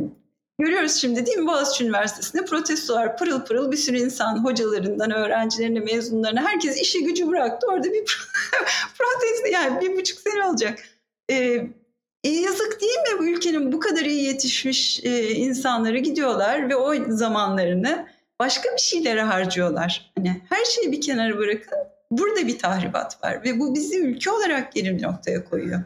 [0.59, 6.41] Görüyoruz şimdi değil mi Boğaziçi Üniversitesi'nde protestolar pırıl pırıl bir sürü insan hocalarından öğrencilerine mezunlarına
[6.41, 8.03] herkes işi gücü bıraktı orada bir
[8.97, 10.79] protesto yani bir buçuk sene olacak.
[11.29, 11.67] Ee,
[12.23, 16.93] e, yazık değil mi bu ülkenin bu kadar iyi yetişmiş e, insanları gidiyorlar ve o
[17.07, 18.07] zamanlarını
[18.39, 20.11] başka bir şeylere harcıyorlar.
[20.17, 21.77] Hani her şeyi bir kenara bırakın
[22.11, 25.79] burada bir tahribat var ve bu bizi ülke olarak geri bir noktaya koyuyor.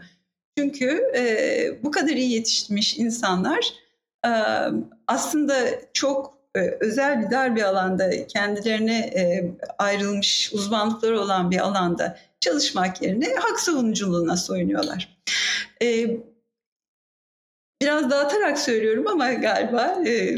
[0.57, 3.73] Çünkü e, bu kadar iyi yetişmiş insanlar
[4.25, 4.31] e,
[5.07, 5.55] aslında
[5.93, 13.01] çok e, özel bir dar bir alanda kendilerine e, ayrılmış uzmanlıkları olan bir alanda çalışmak
[13.01, 15.17] yerine hak savunuculuğuna soyunuyorlar.
[15.81, 16.17] E,
[17.81, 20.37] biraz dağıtarak söylüyorum ama galiba e,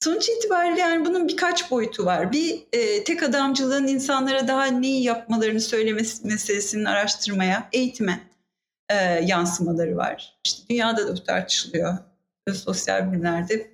[0.00, 2.32] sonuç itibariyle yani bunun birkaç boyutu var.
[2.32, 8.20] Bir e, tek adamcılığın insanlara daha neyi yapmalarını söylemesi meselesinin araştırmaya, eğitime
[8.88, 10.38] e, yansımaları var.
[10.44, 11.98] İşte dünyada da bu tartışılıyor
[12.54, 13.70] sosyal bilimlerde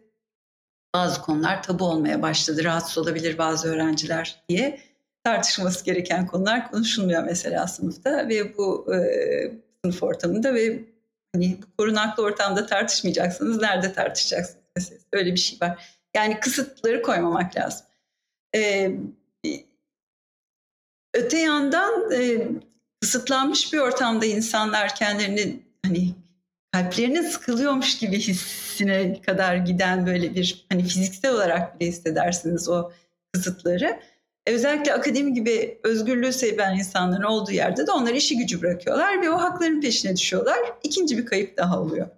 [0.95, 2.65] bazı konular tabu olmaya başladı.
[2.65, 4.81] Rahatsız olabilir bazı öğrenciler diye
[5.25, 8.99] tartışılması gereken konular konuşulmuyor mesela sınıfta ve bu e,
[9.85, 10.85] sınıf ortamında ve
[11.35, 13.61] hani korunaklı ortamda tartışmayacaksınız.
[13.61, 16.02] Nerede tartışacaksınız mesela öyle bir şey var.
[16.17, 17.87] Yani kısıtları koymamak lazım.
[18.55, 18.93] E,
[21.15, 22.49] öte yandan e,
[23.01, 26.15] kısıtlanmış bir ortamda insanlar kendilerini hani
[26.73, 32.93] kalplerine sıkılıyormuş gibi hissine kadar giden böyle bir hani fiziksel olarak bile hissedersiniz o
[33.33, 34.01] kısıtları.
[34.47, 39.31] E, özellikle akademi gibi özgürlüğü seven insanların olduğu yerde de onlar işi gücü bırakıyorlar ve
[39.31, 40.59] o hakların peşine düşüyorlar.
[40.83, 42.09] İkinci bir kayıp daha oluyor.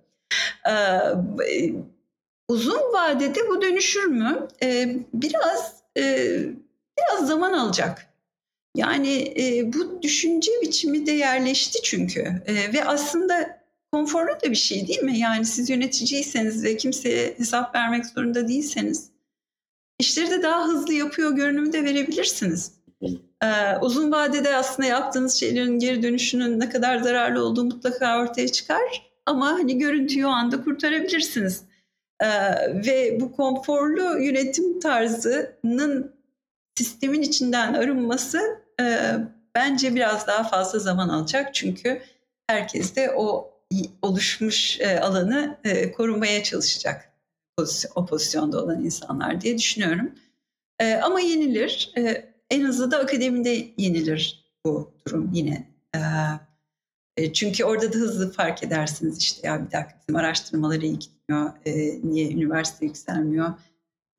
[2.48, 4.48] Uzun vadede bu dönüşür mü?
[4.62, 6.28] Ee, biraz e,
[6.98, 8.06] biraz zaman alacak.
[8.76, 14.88] Yani e, bu düşünce biçimi de yerleşti çünkü e, ve aslında konforlu da bir şey
[14.88, 15.18] değil mi?
[15.18, 19.14] Yani siz yöneticiyseniz ve kimseye hesap vermek zorunda değilseniz
[19.98, 22.72] işleri de daha hızlı yapıyor görünümü de verebilirsiniz.
[23.42, 29.10] Ee, uzun vadede aslında yaptığınız şeylerin geri dönüşünün ne kadar zararlı olduğu mutlaka ortaya çıkar.
[29.26, 31.62] Ama hani görüntüyü o anda kurtarabilirsiniz.
[32.22, 32.26] Ee,
[32.86, 36.14] ve bu konforlu yönetim tarzının
[36.74, 38.40] sistemin içinden arınması
[38.80, 38.84] e,
[39.54, 41.54] bence biraz daha fazla zaman alacak.
[41.54, 42.02] Çünkü
[42.46, 43.50] herkes de o
[44.02, 47.10] oluşmuş e, alanı e, korumaya çalışacak
[47.94, 50.12] o pozisyonda olan insanlar diye düşünüyorum.
[51.02, 51.92] Ama yenilir.
[52.50, 55.68] En hızlı da akademide yenilir bu durum yine.
[57.16, 61.52] E, çünkü orada da hızlı fark edersiniz işte ya bir dakika bizim araştırmalar iyi gitmiyor.
[61.66, 61.72] E,
[62.04, 63.54] niye üniversite yükselmiyor?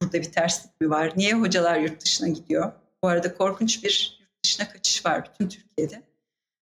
[0.01, 1.13] Burada bir terslik mi var?
[1.15, 2.71] Niye hocalar yurt dışına gidiyor?
[3.03, 6.01] Bu arada korkunç bir yurt dışına kaçış var bütün Türkiye'de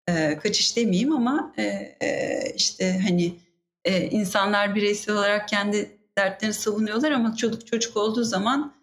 [0.09, 1.55] e, kaçış demeyeyim ama
[2.55, 3.35] işte hani
[4.11, 8.75] insanlar bireysel olarak kendi dertlerini savunuyorlar ama çocuk çocuk olduğu zaman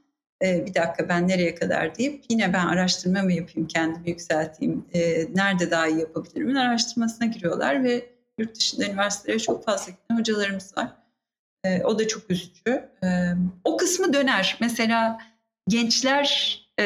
[0.43, 4.99] e, bir dakika ben nereye kadar deyip yine ben araştırma mı yapayım kendimi yükselteyim e,
[5.35, 10.87] nerede daha iyi yapabilirim araştırmasına giriyorlar ve yurt dışında üniversitelere çok fazla giden hocalarımız var.
[11.63, 12.89] E, o da çok üzücü.
[13.03, 13.07] E,
[13.63, 14.57] o kısmı döner.
[14.61, 15.17] Mesela
[15.67, 16.83] gençler e,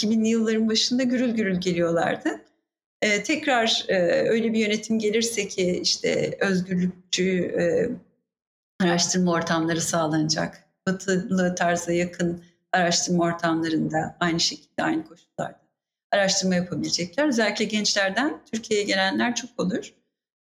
[0.00, 2.40] 2000'li yılların başında gürül gürül geliyorlardı.
[3.02, 7.64] Ee, tekrar e, öyle bir yönetim gelirse ki işte özgürlükçü e,
[8.84, 10.69] araştırma ortamları sağlanacak.
[10.86, 15.60] Batılı tarza yakın araştırma ortamlarında aynı şekilde aynı koşullarda
[16.12, 17.28] araştırma yapabilecekler.
[17.28, 19.92] Özellikle gençlerden Türkiye'ye gelenler çok olur.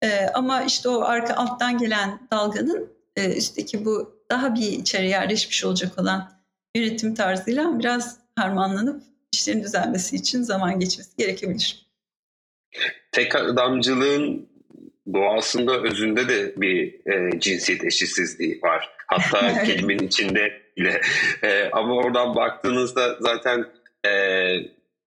[0.01, 5.65] E, ama işte o arka alttan gelen dalganın e, üstteki bu daha bir içeri yerleşmiş
[5.65, 6.31] olacak olan
[6.75, 11.85] yönetim tarzıyla biraz harmanlanıp işlerin düzelmesi için zaman geçmesi gerekebilir.
[13.11, 14.49] Tek adamcılığın
[15.13, 18.94] doğasında özünde de bir e, cinsiyet eşitsizliği var.
[19.07, 21.01] Hatta kelimenin içinde bile.
[21.43, 23.65] E, ama oradan baktığınızda zaten
[24.05, 24.11] e,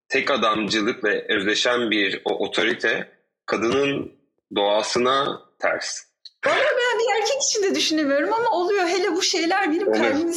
[0.08, 3.08] tek adamcılık ve özdeşen bir o otorite
[3.46, 4.12] kadının
[4.56, 6.08] doğasına ters.
[6.46, 8.88] Vallahi ben bir erkek için de düşünemiyorum ama oluyor.
[8.88, 9.98] Hele bu şeyler benim Evet.
[9.98, 10.34] kalbimi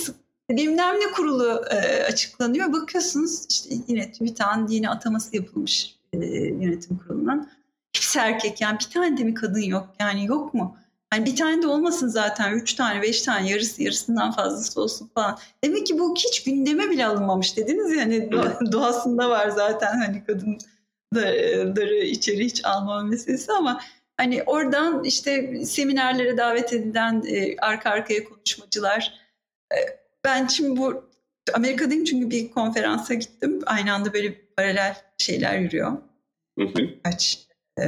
[0.49, 2.73] Bilmem ne kurulu e, açıklanıyor.
[2.73, 7.49] Bakıyorsunuz işte yine TÜBİTAK'ın yeni ataması yapılmış e, yönetim kurulundan.
[7.95, 9.89] Hepsi erkek yani bir tane de mi kadın yok?
[9.99, 10.77] Yani yok mu?
[11.13, 12.53] Yani bir tane de olmasın zaten.
[12.53, 15.37] Üç tane, beş tane yarısı yarısından fazlası olsun falan.
[15.63, 18.01] Demek ki bu hiç gündeme bile alınmamış dediniz ya.
[18.01, 23.81] Hani doğa- doğasında var zaten hani kadınları içeri hiç almama meselesi ama
[24.21, 29.13] Hani oradan işte seminerlere davet edilen e, arka arkaya konuşmacılar.
[29.73, 29.77] E,
[30.23, 31.09] ben şimdi bu
[31.53, 33.59] Amerika'dayım çünkü bir konferansa gittim.
[33.65, 35.97] Aynı anda böyle paralel şeyler yürüyor.
[37.03, 37.47] Kaç
[37.79, 37.83] e,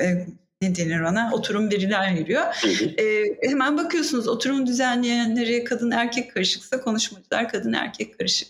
[0.00, 0.26] e,
[0.62, 1.30] ne denir ona?
[1.32, 2.42] Oturum biriler yürüyor.
[2.42, 2.84] Hı hı.
[2.84, 8.48] E, hemen bakıyorsunuz oturum düzenleyenleri kadın erkek karışıksa konuşmacılar kadın erkek karışık.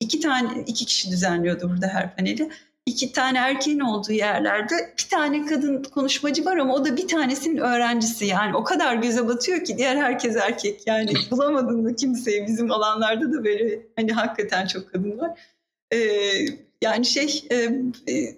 [0.00, 2.50] İki tane iki kişi düzenliyordu burada her paneli.
[2.86, 7.56] İki tane erkeğin olduğu yerlerde bir tane kadın konuşmacı var ama o da bir tanesinin
[7.56, 12.72] öğrencisi yani o kadar göze batıyor ki diğer herkes erkek yani bulamadın da kimseyi bizim
[12.72, 15.40] alanlarda da böyle hani hakikaten çok kadın var.
[15.92, 15.98] E,
[16.82, 17.56] yani şey e,
[18.12, 18.36] e,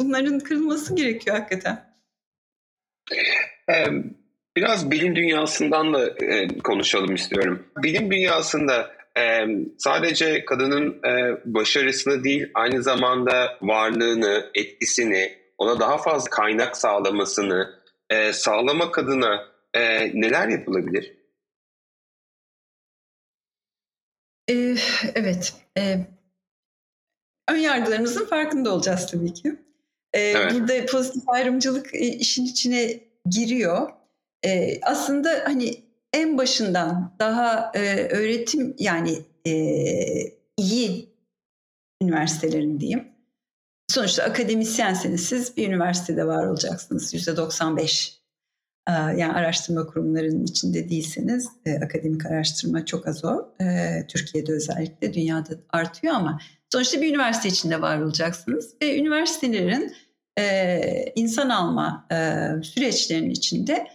[0.00, 1.95] bunların kırılması gerekiyor hakikaten.
[4.56, 7.66] Biraz bilim dünyasından da e, konuşalım istiyorum.
[7.76, 8.96] Bilim dünyasında
[9.78, 17.80] sadece kadının e, başarısını değil, aynı zamanda varlığını, etkisini, ona daha fazla kaynak sağlamasını
[18.10, 19.46] e, sağlamak adına
[20.14, 21.16] neler yapılabilir?
[25.14, 25.54] Evet.
[27.48, 29.65] Ön yargılarımızın farkında olacağız tabii ki.
[30.16, 30.54] Ee, Evet.
[30.54, 33.00] Burada pozitif ayrımcılık e, işin içine
[33.30, 33.90] giriyor.
[34.44, 35.74] Ee, aslında hani
[36.12, 39.52] en başından daha e, öğretim yani e,
[40.56, 41.10] iyi
[42.02, 43.08] üniversitelerin diyeyim.
[43.90, 47.14] Sonuçta akademisyenseniz siz bir üniversitede var olacaksınız.
[47.14, 48.20] Yüzde 95
[48.88, 53.52] ee, yani araştırma kurumlarının içinde değilseniz e, akademik araştırma çok az o.
[53.60, 53.66] E,
[54.08, 56.40] Türkiye'de özellikle dünyada artıyor ama
[56.72, 58.74] sonuçta bir üniversite içinde var olacaksınız.
[58.82, 59.94] Ve üniversitelerin
[60.38, 63.86] e, insan alma e, süreçlerinin içinde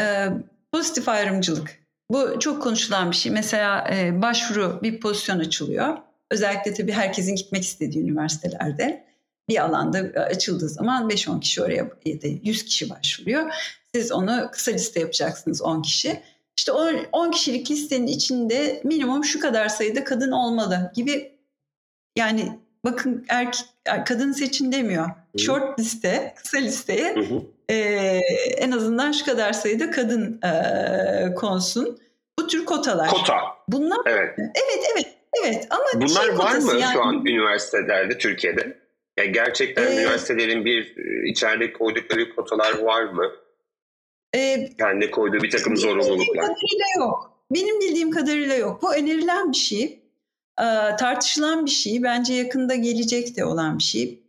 [0.00, 0.28] e,
[0.72, 1.86] pozitif ayrımcılık.
[2.10, 3.32] Bu çok konuşulan bir şey.
[3.32, 5.98] Mesela e, başvuru bir pozisyon açılıyor.
[6.30, 9.06] Özellikle tabii herkesin gitmek istediği üniversitelerde
[9.48, 13.52] bir alanda açıldığı zaman 5-10 kişi oraya ya da 100 kişi başvuruyor.
[13.94, 16.22] Siz onu kısa liste yapacaksınız 10 kişi.
[16.58, 21.38] İşte o 10 kişilik listenin içinde minimum şu kadar sayıda kadın olmalı gibi
[22.16, 23.66] yani bakın erkek
[24.06, 25.06] kadın seçin demiyor.
[25.38, 27.42] Short liste, kısa listeye Hı hı.
[27.68, 27.74] e,
[28.58, 31.98] en azından şu kadar sayıda kadın e, konsun.
[32.38, 33.08] Bu tür kotalar.
[33.10, 33.34] Kota,
[33.68, 34.34] Bunlar evet.
[34.38, 35.06] evet evet
[35.44, 38.78] evet ama Bunlar şey var mı yani- şu an üniversitelerde Türkiye'de?
[39.18, 40.96] Yani gerçekten Ee, üniversitelerin bir
[41.30, 43.32] içeride koydukları kotalar var mı?
[44.34, 46.42] E, Kendi koyduğu bir takım Benim bildiğim zorunluluklar.
[46.46, 47.32] kadarıyla yok.
[47.50, 48.82] Benim bildiğim kadarıyla yok.
[48.82, 50.00] Bu önerilen bir şey.
[50.60, 52.02] Ee, tartışılan bir şey.
[52.02, 54.20] Bence yakında gelecek de olan bir şey.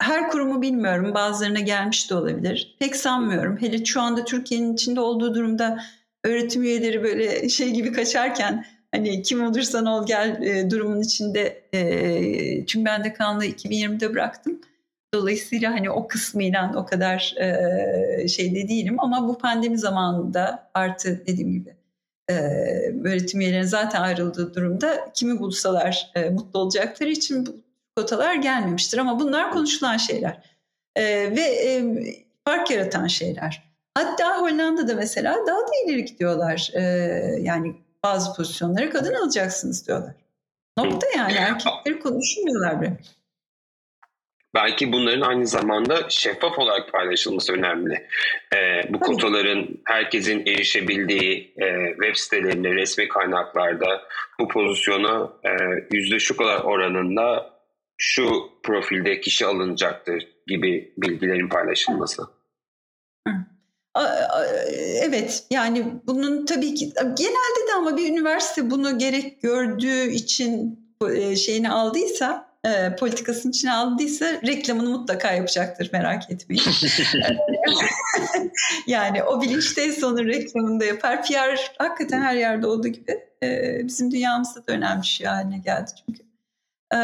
[0.00, 1.14] Her kurumu bilmiyorum.
[1.14, 2.76] Bazılarına gelmiş de olabilir.
[2.78, 3.56] Pek sanmıyorum.
[3.60, 5.84] Hele şu anda Türkiye'nin içinde olduğu durumda
[6.24, 11.62] öğretim üyeleri böyle şey gibi kaçarken hani kim olursan ol gel e, durumun içinde.
[11.74, 14.60] E, çünkü ben de kanlı 2020'de bıraktım.
[15.14, 21.52] Dolayısıyla hani o kısmıyla o kadar e, şeyde değilim ama bu pandemi zamanında artı dediğim
[21.52, 21.81] gibi
[22.28, 22.34] e,
[23.04, 27.56] öğretim üyelerinin zaten ayrıldığı durumda kimi bulsalar e, mutlu olacakları için bu
[27.96, 28.98] kotalar gelmemiştir.
[28.98, 30.52] Ama bunlar konuşulan şeyler
[30.96, 31.04] E,
[31.36, 31.84] ve e,
[32.44, 33.72] fark yaratan şeyler.
[33.94, 36.70] Hatta Hollanda'da mesela daha da ileri gidiyorlar.
[36.74, 36.82] E,
[37.40, 40.14] yani bazı pozisyonlara kadın alacaksınız diyorlar.
[40.78, 42.96] Nokta yani erkekleri konuşmuyorlar bile.
[44.54, 48.08] Belki bunların aynı zamanda şeffaf olarak paylaşılması önemli.
[48.54, 54.02] Ee, bu kotaların herkesin erişebildiği e, web sitelerinde, resmi kaynaklarda
[54.40, 55.50] bu pozisyona e,
[55.92, 57.52] yüzde şu kadar oranında
[57.96, 62.22] şu profilde kişi alınacaktır gibi bilgilerin paylaşılması.
[65.02, 70.80] Evet yani bunun tabii ki genelde de ama bir üniversite bunu gerek gördüğü için
[71.14, 76.62] e, şeyini aldıysa e, politikasının içine aldıysa reklamını mutlaka yapacaktır merak etmeyin.
[78.86, 81.22] yani o bilinçteyse onun reklamını da yapar.
[81.22, 85.90] PR hakikaten her yerde olduğu gibi e, bizim dünyamızda da önemli bir şey haline geldi
[86.06, 86.22] çünkü.
[86.94, 86.98] E,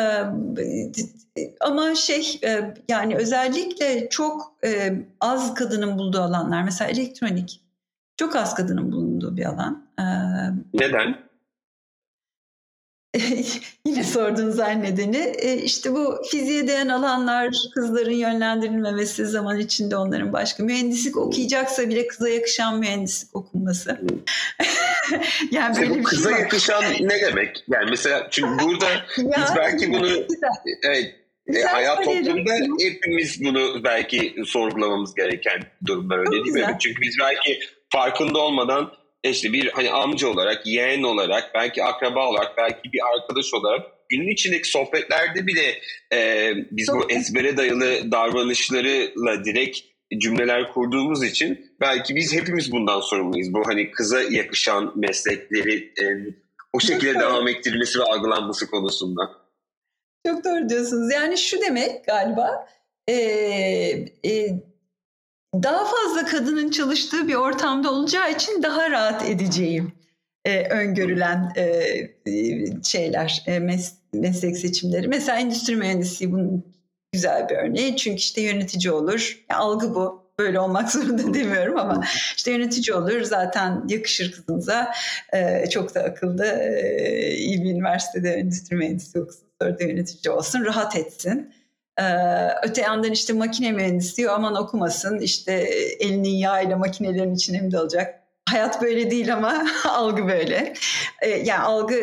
[1.60, 7.60] ama şey e, yani özellikle çok e, az kadının bulduğu alanlar mesela elektronik
[8.16, 9.86] çok az kadının bulunduğu bir alan.
[9.98, 10.04] E,
[10.74, 11.27] Neden?
[13.86, 20.32] yine sorduğunuz aynı nedeni e, işte bu fiziğe değen alanlar kızların yönlendirilmemesi zaman içinde onların
[20.32, 24.00] başka mühendislik okuyacaksa bile kıza yakışan mühendislik okunması.
[25.50, 27.64] yani böyle bu kıza şey yakışan ne demek?
[27.68, 28.86] Yani mesela çünkü burada
[29.18, 30.08] biz belki bunu
[30.82, 31.14] evet,
[31.54, 36.18] e, hayat toplumda hepimiz bunu belki sorgulamamız gereken durumlar.
[36.18, 36.76] Öyle değil mi?
[36.80, 37.60] Çünkü biz belki
[37.92, 43.54] farkında olmadan işte bir hani amca olarak, yeğen olarak, belki akraba olarak, belki bir arkadaş
[43.54, 45.78] olarak günün içindeki sohbetlerde bile
[46.12, 49.78] e, biz bu ezbere dayalı davranışlarıyla direkt
[50.18, 53.54] cümleler kurduğumuz için belki biz hepimiz bundan sorumluyuz.
[53.54, 56.04] Bu hani kıza yakışan meslekleri e,
[56.72, 59.22] o şekilde devam ettirilmesi ve algılanması konusunda.
[60.26, 61.12] Çok doğru diyorsunuz.
[61.12, 62.68] Yani şu demek galiba
[63.08, 63.14] e,
[64.24, 64.60] e,
[65.54, 69.92] daha fazla kadının çalıştığı bir ortamda olacağı için daha rahat edeceğim
[70.44, 75.08] e, öngörülen e, şeyler, e, mes meslek seçimleri.
[75.08, 76.64] Mesela endüstri mühendisliği bunun
[77.12, 77.96] güzel bir örneği.
[77.96, 79.44] Çünkü işte yönetici olur.
[79.50, 80.28] Yani algı bu.
[80.38, 82.04] Böyle olmak zorunda demiyorum ama
[82.36, 83.22] işte yönetici olur.
[83.22, 84.92] Zaten yakışır kızınıza.
[85.32, 86.46] E, çok da akıllı.
[86.46, 89.48] E, iyi bir üniversitede endüstri mühendisliği okusun.
[89.62, 90.64] Sonra da yönetici olsun.
[90.64, 91.52] Rahat etsin.
[92.00, 95.52] Ee, öte yandan işte makine mühendisliği aman okumasın işte
[96.00, 98.22] elinin yağıyla makinelerin içine mi dalacak?
[98.48, 100.74] Hayat böyle değil ama algı böyle.
[101.22, 101.94] Ee, yani algı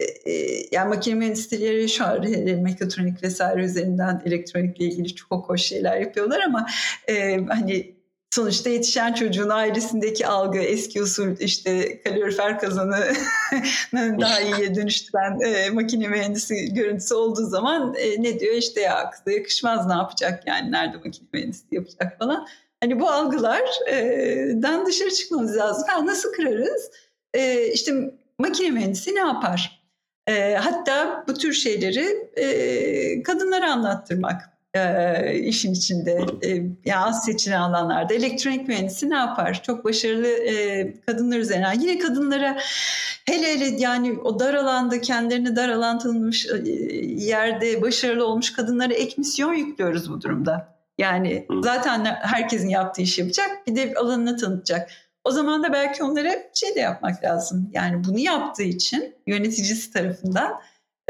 [0.00, 2.30] e, e, yani makine mühendisleri şu an
[2.62, 6.66] mekatronik vesaire üzerinden elektronikle ilgili çok hoş şeyler yapıyorlar ama
[7.08, 8.01] e, hani
[8.32, 12.96] sonuçta yetişen çocuğun ailesindeki algı eski usul işte kalorifer kazanı
[13.92, 19.30] daha iyiye dönüştüren e, makine mühendisi görüntüsü olduğu zaman e, ne diyor işte ya kıza
[19.30, 22.46] yakışmaz ne yapacak yani nerede makine mühendisi yapacak falan.
[22.80, 25.84] Hani bu algılardan e, dışarı çıkmamız lazım.
[25.88, 26.90] Ha, nasıl kırarız?
[27.34, 27.92] E, işte
[28.38, 29.82] makine mühendisi ne yapar?
[30.26, 36.48] E, hatta bu tür şeyleri e, kadınlara anlattırmak e, işin içinde e,
[36.84, 39.62] yani az seçilen alanlarda elektronik mühendisi ne yapar?
[39.62, 41.72] Çok başarılı e, kadınlar üzerine.
[41.80, 42.58] Yine kadınlara
[43.24, 46.70] hele hele yani o dar alanda kendilerini dar alan tanınmış e,
[47.16, 50.72] yerde başarılı olmuş kadınlara ek misyon yüklüyoruz bu durumda.
[50.98, 54.90] Yani zaten herkesin yaptığı işi yapacak bir de alanını tanıtacak.
[55.24, 57.70] O zaman da belki onlara şey de yapmak lazım.
[57.72, 60.60] Yani bunu yaptığı için yöneticisi tarafından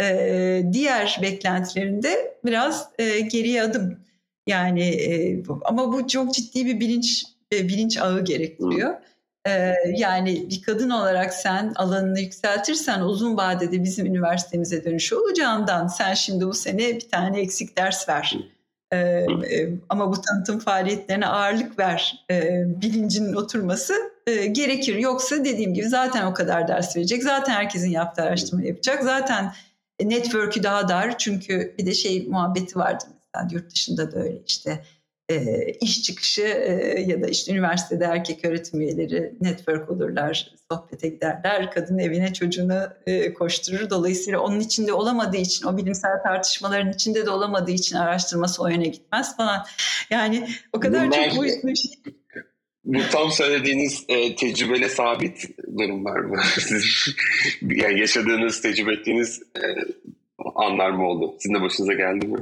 [0.02, 3.98] e, diğer beklentilerinde biraz e, geriye adım.
[4.46, 8.94] Yani e, ama bu çok ciddi bir bilinç e, bilinç ağı gerektiriyor.
[9.48, 16.14] E, yani bir kadın olarak sen alanını yükseltirsen uzun vadede bizim üniversitemize dönüşü olacağından sen
[16.14, 18.36] şimdi bu sene bir tane eksik ders ver.
[18.92, 23.94] Ee, e, ama bu tanıtım faaliyetlerine ağırlık ver e, bilincinin oturması
[24.26, 24.96] e, gerekir.
[24.96, 27.22] Yoksa dediğim gibi zaten o kadar ders verecek.
[27.22, 29.02] Zaten herkesin yaptığı araştırma yapacak.
[29.02, 29.50] Zaten e,
[30.00, 34.84] network'ü daha dar çünkü bir de şey muhabbeti vardır mesela yurt dışında da öyle işte
[35.28, 41.70] e, iş çıkışı e, ya da işte üniversitede erkek öğretim üyeleri network olurlar, sohbete giderler,
[41.70, 43.90] kadın evine çocuğunu e, koşturur.
[43.90, 48.88] Dolayısıyla onun içinde olamadığı için, o bilimsel tartışmaların içinde de olamadığı için araştırması o yöne
[48.88, 49.66] gitmez falan.
[50.10, 51.30] Yani o kadar Bunlar...
[51.30, 52.14] çok boyutlu şey
[52.84, 56.40] bu tam söylediğiniz e, tecrübeyle sabit durumlar mı?
[57.62, 59.64] yani yaşadığınız, tecrübe ettiğiniz e,
[60.54, 61.36] anlar mı oldu?
[61.38, 62.38] Sizin de başınıza geldi mi?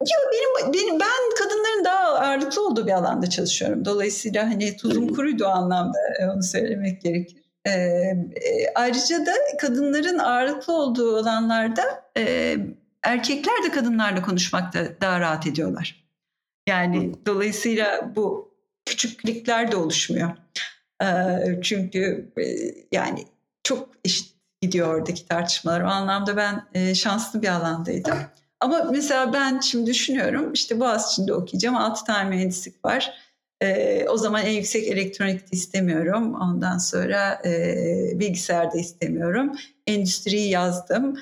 [0.00, 3.84] Yok benim, benim ben kadınların daha ağırlıklı olduğu bir alanda çalışıyorum.
[3.84, 7.42] Dolayısıyla hani tuzum kuruydu o anlamda e, onu söylemek gerekir.
[7.66, 11.82] Ee, e, ayrıca da kadınların ağırlıklı olduğu alanlarda
[12.16, 12.56] e,
[13.02, 16.04] erkekler de kadınlarla konuşmakta daha rahat ediyorlar.
[16.68, 18.47] Yani dolayısıyla bu
[18.88, 20.30] küçüklükler de oluşmuyor.
[21.62, 22.32] Çünkü
[22.92, 23.24] yani
[23.62, 25.80] çok eşit gidiyor oradaki tartışmalar.
[25.80, 26.64] O anlamda ben
[26.94, 28.18] şanslı bir alandaydım.
[28.60, 31.76] Ama mesela ben şimdi düşünüyorum işte Boğaziçi'nde okuyacağım.
[31.76, 33.14] 6 tane mühendislik var.
[33.62, 36.34] Ee, o zaman en yüksek elektronik de istemiyorum.
[36.34, 39.56] Ondan sonra e, bilgisayar da istemiyorum.
[39.86, 41.18] Endüstriyi yazdım.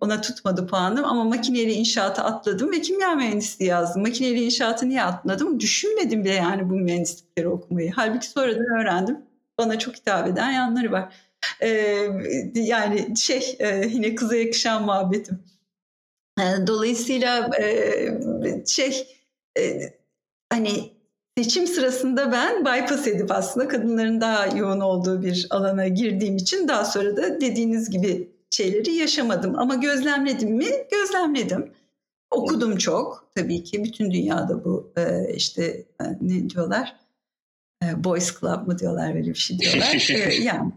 [0.00, 4.02] Ona tutmadı puanım ama makineli inşaatı atladım ve kimya mühendisliği yazdım.
[4.02, 5.60] Makineli inşaatı niye atladım?
[5.60, 7.92] Düşünmedim bile yani bu mühendislikleri okumayı.
[7.96, 9.18] Halbuki sonradan öğrendim.
[9.58, 11.14] Bana çok hitap eden yanları var.
[12.54, 15.38] Yani şey yine kıza yakışan muhabbetim.
[16.66, 17.50] Dolayısıyla
[18.66, 19.06] şey
[20.52, 20.92] hani
[21.38, 26.84] seçim sırasında ben bypass edip aslında kadınların daha yoğun olduğu bir alana girdiğim için daha
[26.84, 29.58] sonra da dediğiniz gibi şeyleri yaşamadım.
[29.58, 30.66] Ama gözlemledim mi?
[30.90, 31.72] Gözlemledim.
[32.30, 33.84] Okudum çok tabii ki.
[33.84, 35.64] Bütün dünyada bu e, işte
[36.00, 36.96] e, ne diyorlar?
[37.84, 40.08] E, Boys Club mı diyorlar böyle bir şey diyorlar.
[40.42, 40.72] yani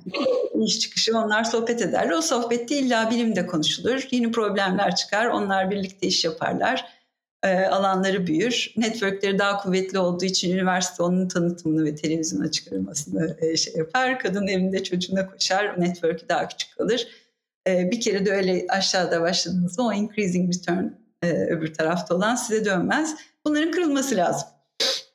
[0.66, 2.10] iş çıkışı onlar sohbet ederler.
[2.10, 4.08] O sohbette illa bilim de konuşulur.
[4.12, 5.26] Yeni problemler çıkar.
[5.26, 6.86] Onlar birlikte iş yaparlar.
[7.44, 8.74] E, alanları büyür.
[8.78, 14.20] Networkleri daha kuvvetli olduğu için üniversite onun tanıtımını ve televizyona çıkarılmasını e, şey yapar.
[14.20, 15.82] Kadın evinde çocuğuna koşar.
[15.82, 17.08] Network'ü daha küçük kalır.
[17.68, 20.86] E, bir kere de öyle aşağıda başladığınızda o increasing return
[21.24, 23.16] e, öbür tarafta olan size dönmez.
[23.45, 24.47] Bunların kırılması lazım.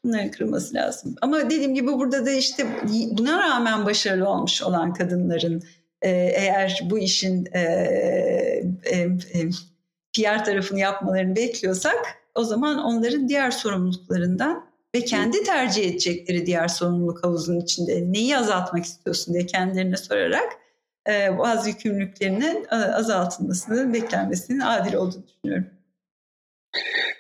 [0.05, 1.15] Bunların kırılması lazım.
[1.23, 2.67] Ama dediğim gibi burada da işte
[3.11, 5.63] buna rağmen başarılı olmuş olan kadınların
[6.03, 7.61] e, eğer bu işin e,
[8.93, 9.09] e,
[10.13, 11.97] PR tarafını yapmalarını bekliyorsak
[12.35, 18.85] o zaman onların diğer sorumluluklarından ve kendi tercih edecekleri diğer sorumluluk havuzunun içinde neyi azaltmak
[18.85, 20.53] istiyorsun diye kendilerine sorarak
[21.39, 25.71] bazı yükümlülüklerinin azaltılmasını, beklenmesinin adil olduğunu düşünüyorum.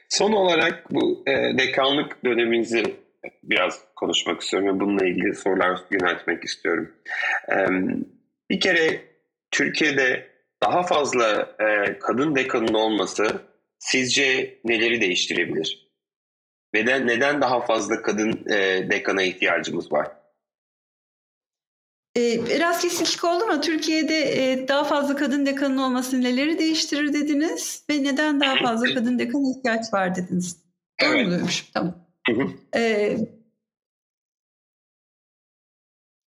[0.08, 2.96] Son olarak bu e, dekanlık döneminizi
[3.42, 6.94] biraz konuşmak istiyorum ve bununla ilgili sorular yöneltmek istiyorum.
[7.48, 7.56] E,
[8.50, 9.00] bir kere
[9.50, 10.26] Türkiye'de
[10.62, 13.42] daha fazla e, kadın dekanın olması
[13.78, 15.88] sizce neleri değiştirebilir?
[16.74, 20.08] Neden neden daha fazla kadın e, dekana ihtiyacımız var?
[22.16, 27.84] E, biraz kesinlik oldu ama Türkiye'de e, daha fazla kadın dekanın olması neleri değiştirir dediniz
[27.90, 30.56] ve neden daha fazla kadın dekana ihtiyaç var dediniz.
[31.02, 31.26] Doğru evet.
[31.26, 31.68] mu duymuşum?
[31.74, 31.94] Tamam.
[32.28, 32.78] Hı hı.
[32.78, 33.16] E,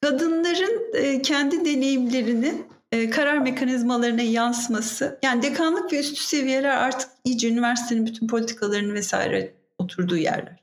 [0.02, 7.48] kadınların e, kendi deneyimlerinin e, karar mekanizmalarına yansıması, yani dekanlık ve üstü seviyeler artık iyice
[7.48, 10.56] üniversitenin bütün politikalarını vesaire oturduğu yerler.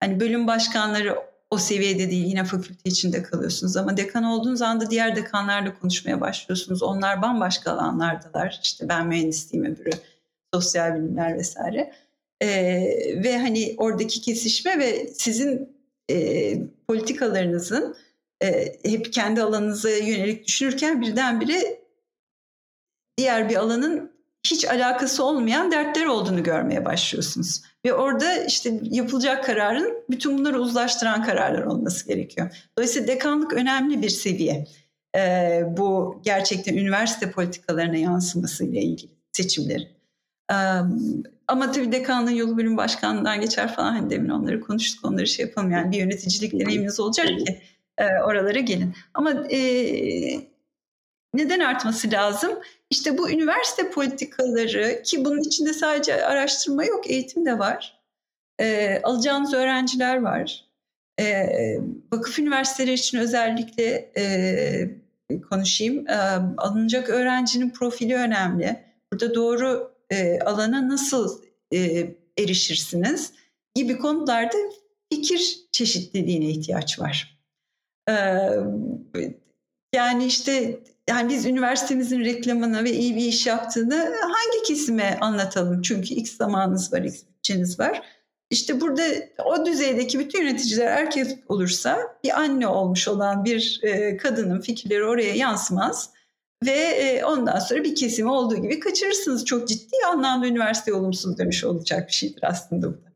[0.00, 5.16] Hani bölüm başkanları o seviyede değil yine fakülte içinde kalıyorsunuz ama dekan olduğunuz anda diğer
[5.16, 6.82] dekanlarla konuşmaya başlıyorsunuz.
[6.82, 8.60] Onlar bambaşka alanlardalar.
[8.62, 9.90] İşte ben mühendisliğim öbürü
[10.54, 11.92] sosyal bilimler vesaire.
[12.42, 12.48] Ee,
[13.24, 15.76] ve hani oradaki kesişme ve sizin
[16.10, 16.54] e,
[16.88, 17.96] politikalarınızın
[18.42, 21.80] e, hep kendi alanınıza yönelik düşünürken birdenbire
[23.18, 24.09] diğer bir alanın
[24.46, 27.62] hiç alakası olmayan dertler olduğunu görmeye başlıyorsunuz.
[27.84, 32.68] Ve orada işte yapılacak kararın bütün bunları uzlaştıran kararlar olması gerekiyor.
[32.78, 34.66] Dolayısıyla dekanlık önemli bir seviye.
[35.16, 39.88] Ee, bu gerçekten üniversite politikalarına yansımasıyla ilgili seçimlerin.
[40.52, 40.54] Ee,
[41.48, 43.92] ama tabii dekanlığın yolu bölüm başkanlığından geçer falan.
[43.92, 45.70] Hani demin onları konuştuk, onları şey yapalım.
[45.70, 47.60] Yani bir yöneticilik deneyiminiz olacak ki
[47.98, 48.94] e, oralara gelin.
[49.14, 49.60] Ama e,
[51.34, 52.50] neden artması lazım?
[52.90, 58.00] İşte bu üniversite politikaları ki bunun içinde sadece araştırma yok, eğitim de var.
[58.60, 60.64] E, alacağınız öğrenciler var.
[61.20, 61.46] E,
[62.12, 66.08] vakıf üniversiteleri için özellikle e, konuşayım.
[66.08, 66.16] E,
[66.56, 68.84] alınacak öğrencinin profili önemli.
[69.12, 71.42] Burada doğru e, alana nasıl
[71.74, 72.06] e,
[72.38, 73.32] erişirsiniz
[73.74, 74.56] gibi konularda
[75.12, 77.38] fikir çeşitliliğine ihtiyaç var.
[78.08, 78.14] E,
[79.94, 80.80] yani işte
[81.10, 85.82] yani biz üniversitemizin reklamını ve iyi bir iş yaptığını hangi kesime anlatalım?
[85.82, 88.02] Çünkü X zamanınız var, X bütçeniz var.
[88.50, 89.02] İşte burada
[89.44, 95.34] o düzeydeki bütün yöneticiler erkek olursa bir anne olmuş olan bir e, kadının fikirleri oraya
[95.34, 96.10] yansımaz.
[96.64, 99.44] Ve e, ondan sonra bir kesimi olduğu gibi kaçırırsınız.
[99.44, 103.09] Çok ciddi anlamda üniversite olumsuz demiş olacak bir şeydir aslında bu da.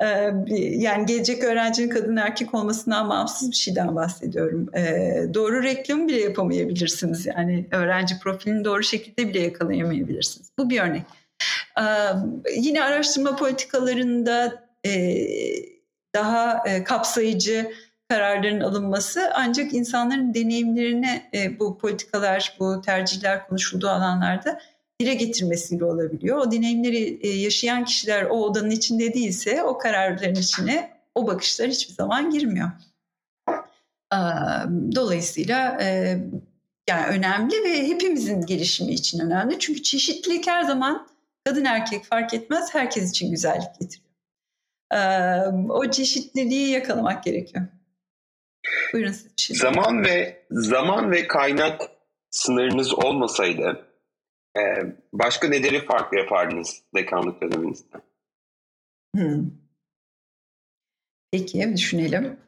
[0.00, 4.70] Ee, yani gelecek öğrencinin kadın erkek olmasından bağımsız bir şeyden bahsediyorum.
[4.76, 7.26] Ee, doğru reklam bile yapamayabilirsiniz.
[7.26, 10.48] Yani öğrenci profilini doğru şekilde bile yakalayamayabilirsiniz.
[10.58, 11.02] Bu bir örnek.
[11.80, 11.84] Ee,
[12.56, 15.16] yine araştırma politikalarında e,
[16.14, 17.72] daha e, kapsayıcı
[18.08, 24.60] kararların alınması ancak insanların deneyimlerine e, bu politikalar, bu tercihler konuşulduğu alanlarda
[25.00, 26.38] dile getirmesiyle olabiliyor.
[26.38, 31.94] O deneyimleri e, yaşayan kişiler o odanın içinde değilse o kararların içine o bakışlar hiçbir
[31.94, 32.70] zaman girmiyor.
[34.94, 36.18] Dolayısıyla e,
[36.88, 39.58] yani önemli ve hepimizin gelişimi için önemli.
[39.58, 41.08] Çünkü çeşitlilik her zaman
[41.44, 44.08] kadın erkek fark etmez herkes için güzellik getiriyor.
[45.68, 47.66] O çeşitliliği yakalamak gerekiyor.
[48.92, 49.56] Buyurun siz şey.
[49.56, 51.80] Zaman ve zaman ve kaynak
[52.30, 53.87] sınırınız olmasaydı
[54.58, 57.96] ee, başka neleri farklı yapardınız dekanlık döneminizde?
[59.16, 59.50] Hmm.
[61.32, 62.40] Peki düşünelim.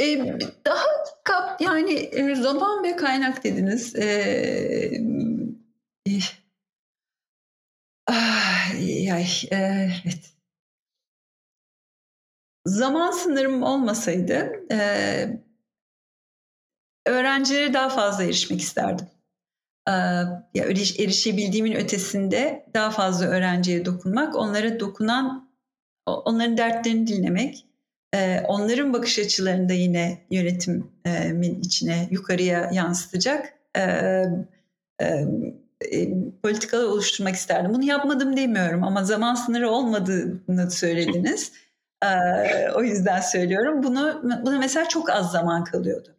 [0.00, 0.86] Ee, daha
[1.24, 3.96] kap yani e, zaman ve kaynak dediniz.
[3.96, 4.90] Ee,
[8.06, 9.56] ay, ay, e,
[10.04, 10.32] evet.
[12.66, 14.78] Zaman sınırım olmasaydı e,
[17.08, 19.06] öğrencilere daha fazla erişmek isterdim.
[19.88, 19.92] Ee,
[20.54, 20.64] ya
[20.98, 25.50] erişebildiğimin ötesinde daha fazla öğrenciye dokunmak, onlara dokunan,
[26.06, 27.66] onların dertlerini dinlemek,
[28.14, 33.82] e, onların bakış açılarını da yine yönetimin içine yukarıya yansıtacak e,
[35.02, 35.26] e,
[36.42, 37.74] politikalar oluşturmak isterdim.
[37.74, 41.52] Bunu yapmadım demiyorum ama zaman sınırı olmadığını söylediniz.
[42.04, 42.08] E,
[42.74, 43.82] o yüzden söylüyorum.
[43.82, 46.17] Bunu buna mesela çok az zaman kalıyordu.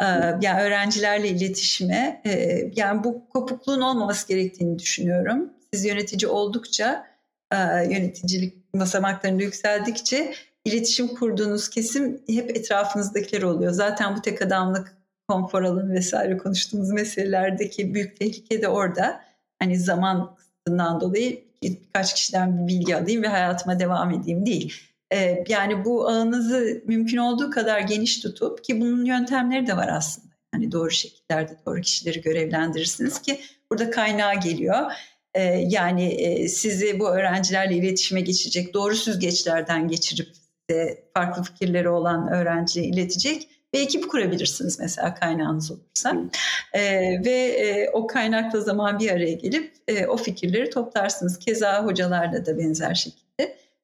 [0.00, 0.04] E,
[0.40, 5.50] yani öğrencilerle iletişime, e, yani bu kopukluğun olmaması gerektiğini düşünüyorum.
[5.72, 7.06] Siz yönetici oldukça,
[7.52, 13.72] e, yöneticilik basamaklarında yükseldikçe iletişim kurduğunuz kesim hep etrafınızdakiler oluyor.
[13.72, 14.96] Zaten bu tek adamlık
[15.28, 19.20] konfor alanı vesaire konuştuğumuz meselelerdeki büyük tehlike de orada.
[19.58, 24.74] Hani zaman kısıtından dolayı birkaç kişiden bir bilgi alayım ve hayatıma devam edeyim değil.
[25.12, 30.34] Ee, yani bu ağınızı mümkün olduğu kadar geniş tutup ki bunun yöntemleri de var aslında.
[30.54, 33.40] Hani doğru şekillerde doğru kişileri görevlendirirsiniz ki
[33.70, 34.92] burada kaynağı geliyor.
[35.34, 40.28] Ee, yani e, sizi bu öğrencilerle iletişime geçecek doğru süzgeçlerden geçirip
[41.14, 46.16] farklı fikirleri olan öğrenciye iletecek bir ekip kurabilirsiniz mesela kaynağınız olursa.
[46.72, 46.82] E,
[47.24, 51.38] ve e, o kaynakla zaman bir araya gelip e, o fikirleri toplarsınız.
[51.38, 53.25] Keza hocalarla da benzer şekilde.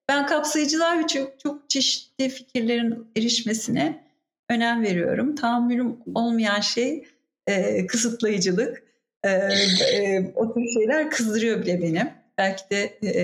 [0.08, 4.04] Ben kapsayıcılar ve çok, çok çeşitli fikirlerin erişmesine
[4.50, 5.34] önem veriyorum.
[5.34, 7.04] Tahammülüm olmayan şey
[7.46, 8.82] e, kısıtlayıcılık.
[9.24, 12.12] E, e, o tür şeyler kızdırıyor bile beni.
[12.38, 13.22] Belki de e,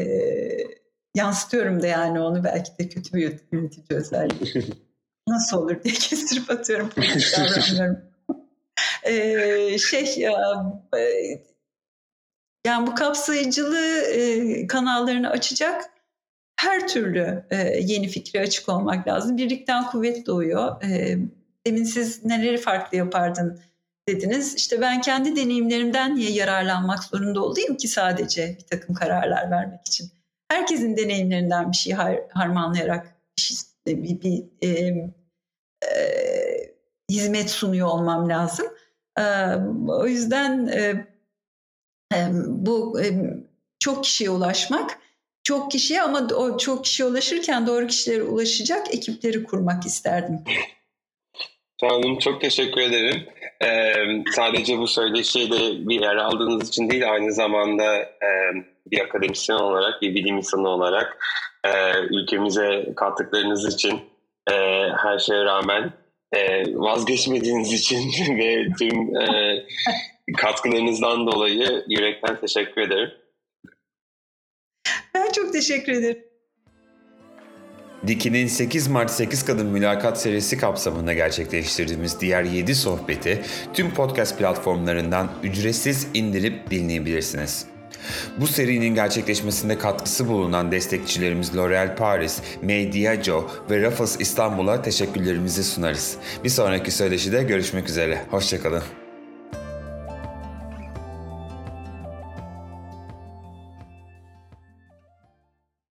[1.14, 4.64] yansıtıyorum da yani onu belki de kötü bir yönetici özelliği.
[5.28, 6.90] Nasıl olur diye kestirip atıyorum.
[7.36, 7.98] davranmıyorum.
[9.04, 10.32] ee, şey ya,
[10.98, 11.00] e,
[12.66, 15.90] yani bu kapsayıcılığı e, kanallarını açacak
[16.58, 19.36] her türlü e, yeni fikre açık olmak lazım.
[19.36, 20.82] Birlikten kuvvet doğuyor.
[20.82, 21.18] E,
[21.66, 23.60] demin siz neleri farklı yapardın
[24.08, 24.54] dediniz.
[24.54, 30.10] İşte ben kendi deneyimlerimden niye yararlanmak zorunda olayım ki sadece bir takım kararlar vermek için.
[30.48, 33.56] Herkesin deneyimlerinden bir şey har harmanlayarak bir, şey,
[33.86, 36.08] bir, bir e, e,
[37.10, 38.66] hizmet sunuyor olmam lazım.
[39.18, 39.22] E,
[39.88, 41.06] o yüzden e,
[42.14, 43.06] e, bu e,
[43.78, 44.97] çok kişiye ulaşmak,
[45.48, 50.44] çok kişiye ama o çok kişiye ulaşırken doğru kişilere ulaşacak ekipleri kurmak isterdim.
[51.80, 53.26] Canım çok teşekkür ederim.
[53.64, 53.92] Ee,
[54.32, 58.30] sadece bu söyleşiyle bir yer aldığınız için değil aynı zamanda e,
[58.86, 61.18] bir akademisyen olarak, bir bilim insanı olarak
[61.64, 61.70] e,
[62.10, 64.00] ülkemize kattıklarınız için
[64.50, 64.54] e,
[65.02, 65.92] her şeye rağmen
[66.32, 67.98] e, vazgeçmediğiniz için
[68.38, 69.64] ve tüm e,
[70.36, 73.10] katkılarınızdan dolayı yürekten teşekkür ederim.
[75.28, 76.18] Ben çok teşekkür ederim.
[78.06, 83.42] Diki'nin 8 Mart 8 Kadın Mülakat serisi kapsamında gerçekleştirdiğimiz diğer 7 sohbeti
[83.74, 87.66] tüm podcast platformlarından ücretsiz indirip dinleyebilirsiniz.
[88.40, 96.16] Bu serinin gerçekleşmesinde katkısı bulunan destekçilerimiz L'Oréal Paris, May Diageo ve Raffles İstanbul'a teşekkürlerimizi sunarız.
[96.44, 98.18] Bir sonraki söyleşide görüşmek üzere.
[98.30, 99.07] Hoşçakalın.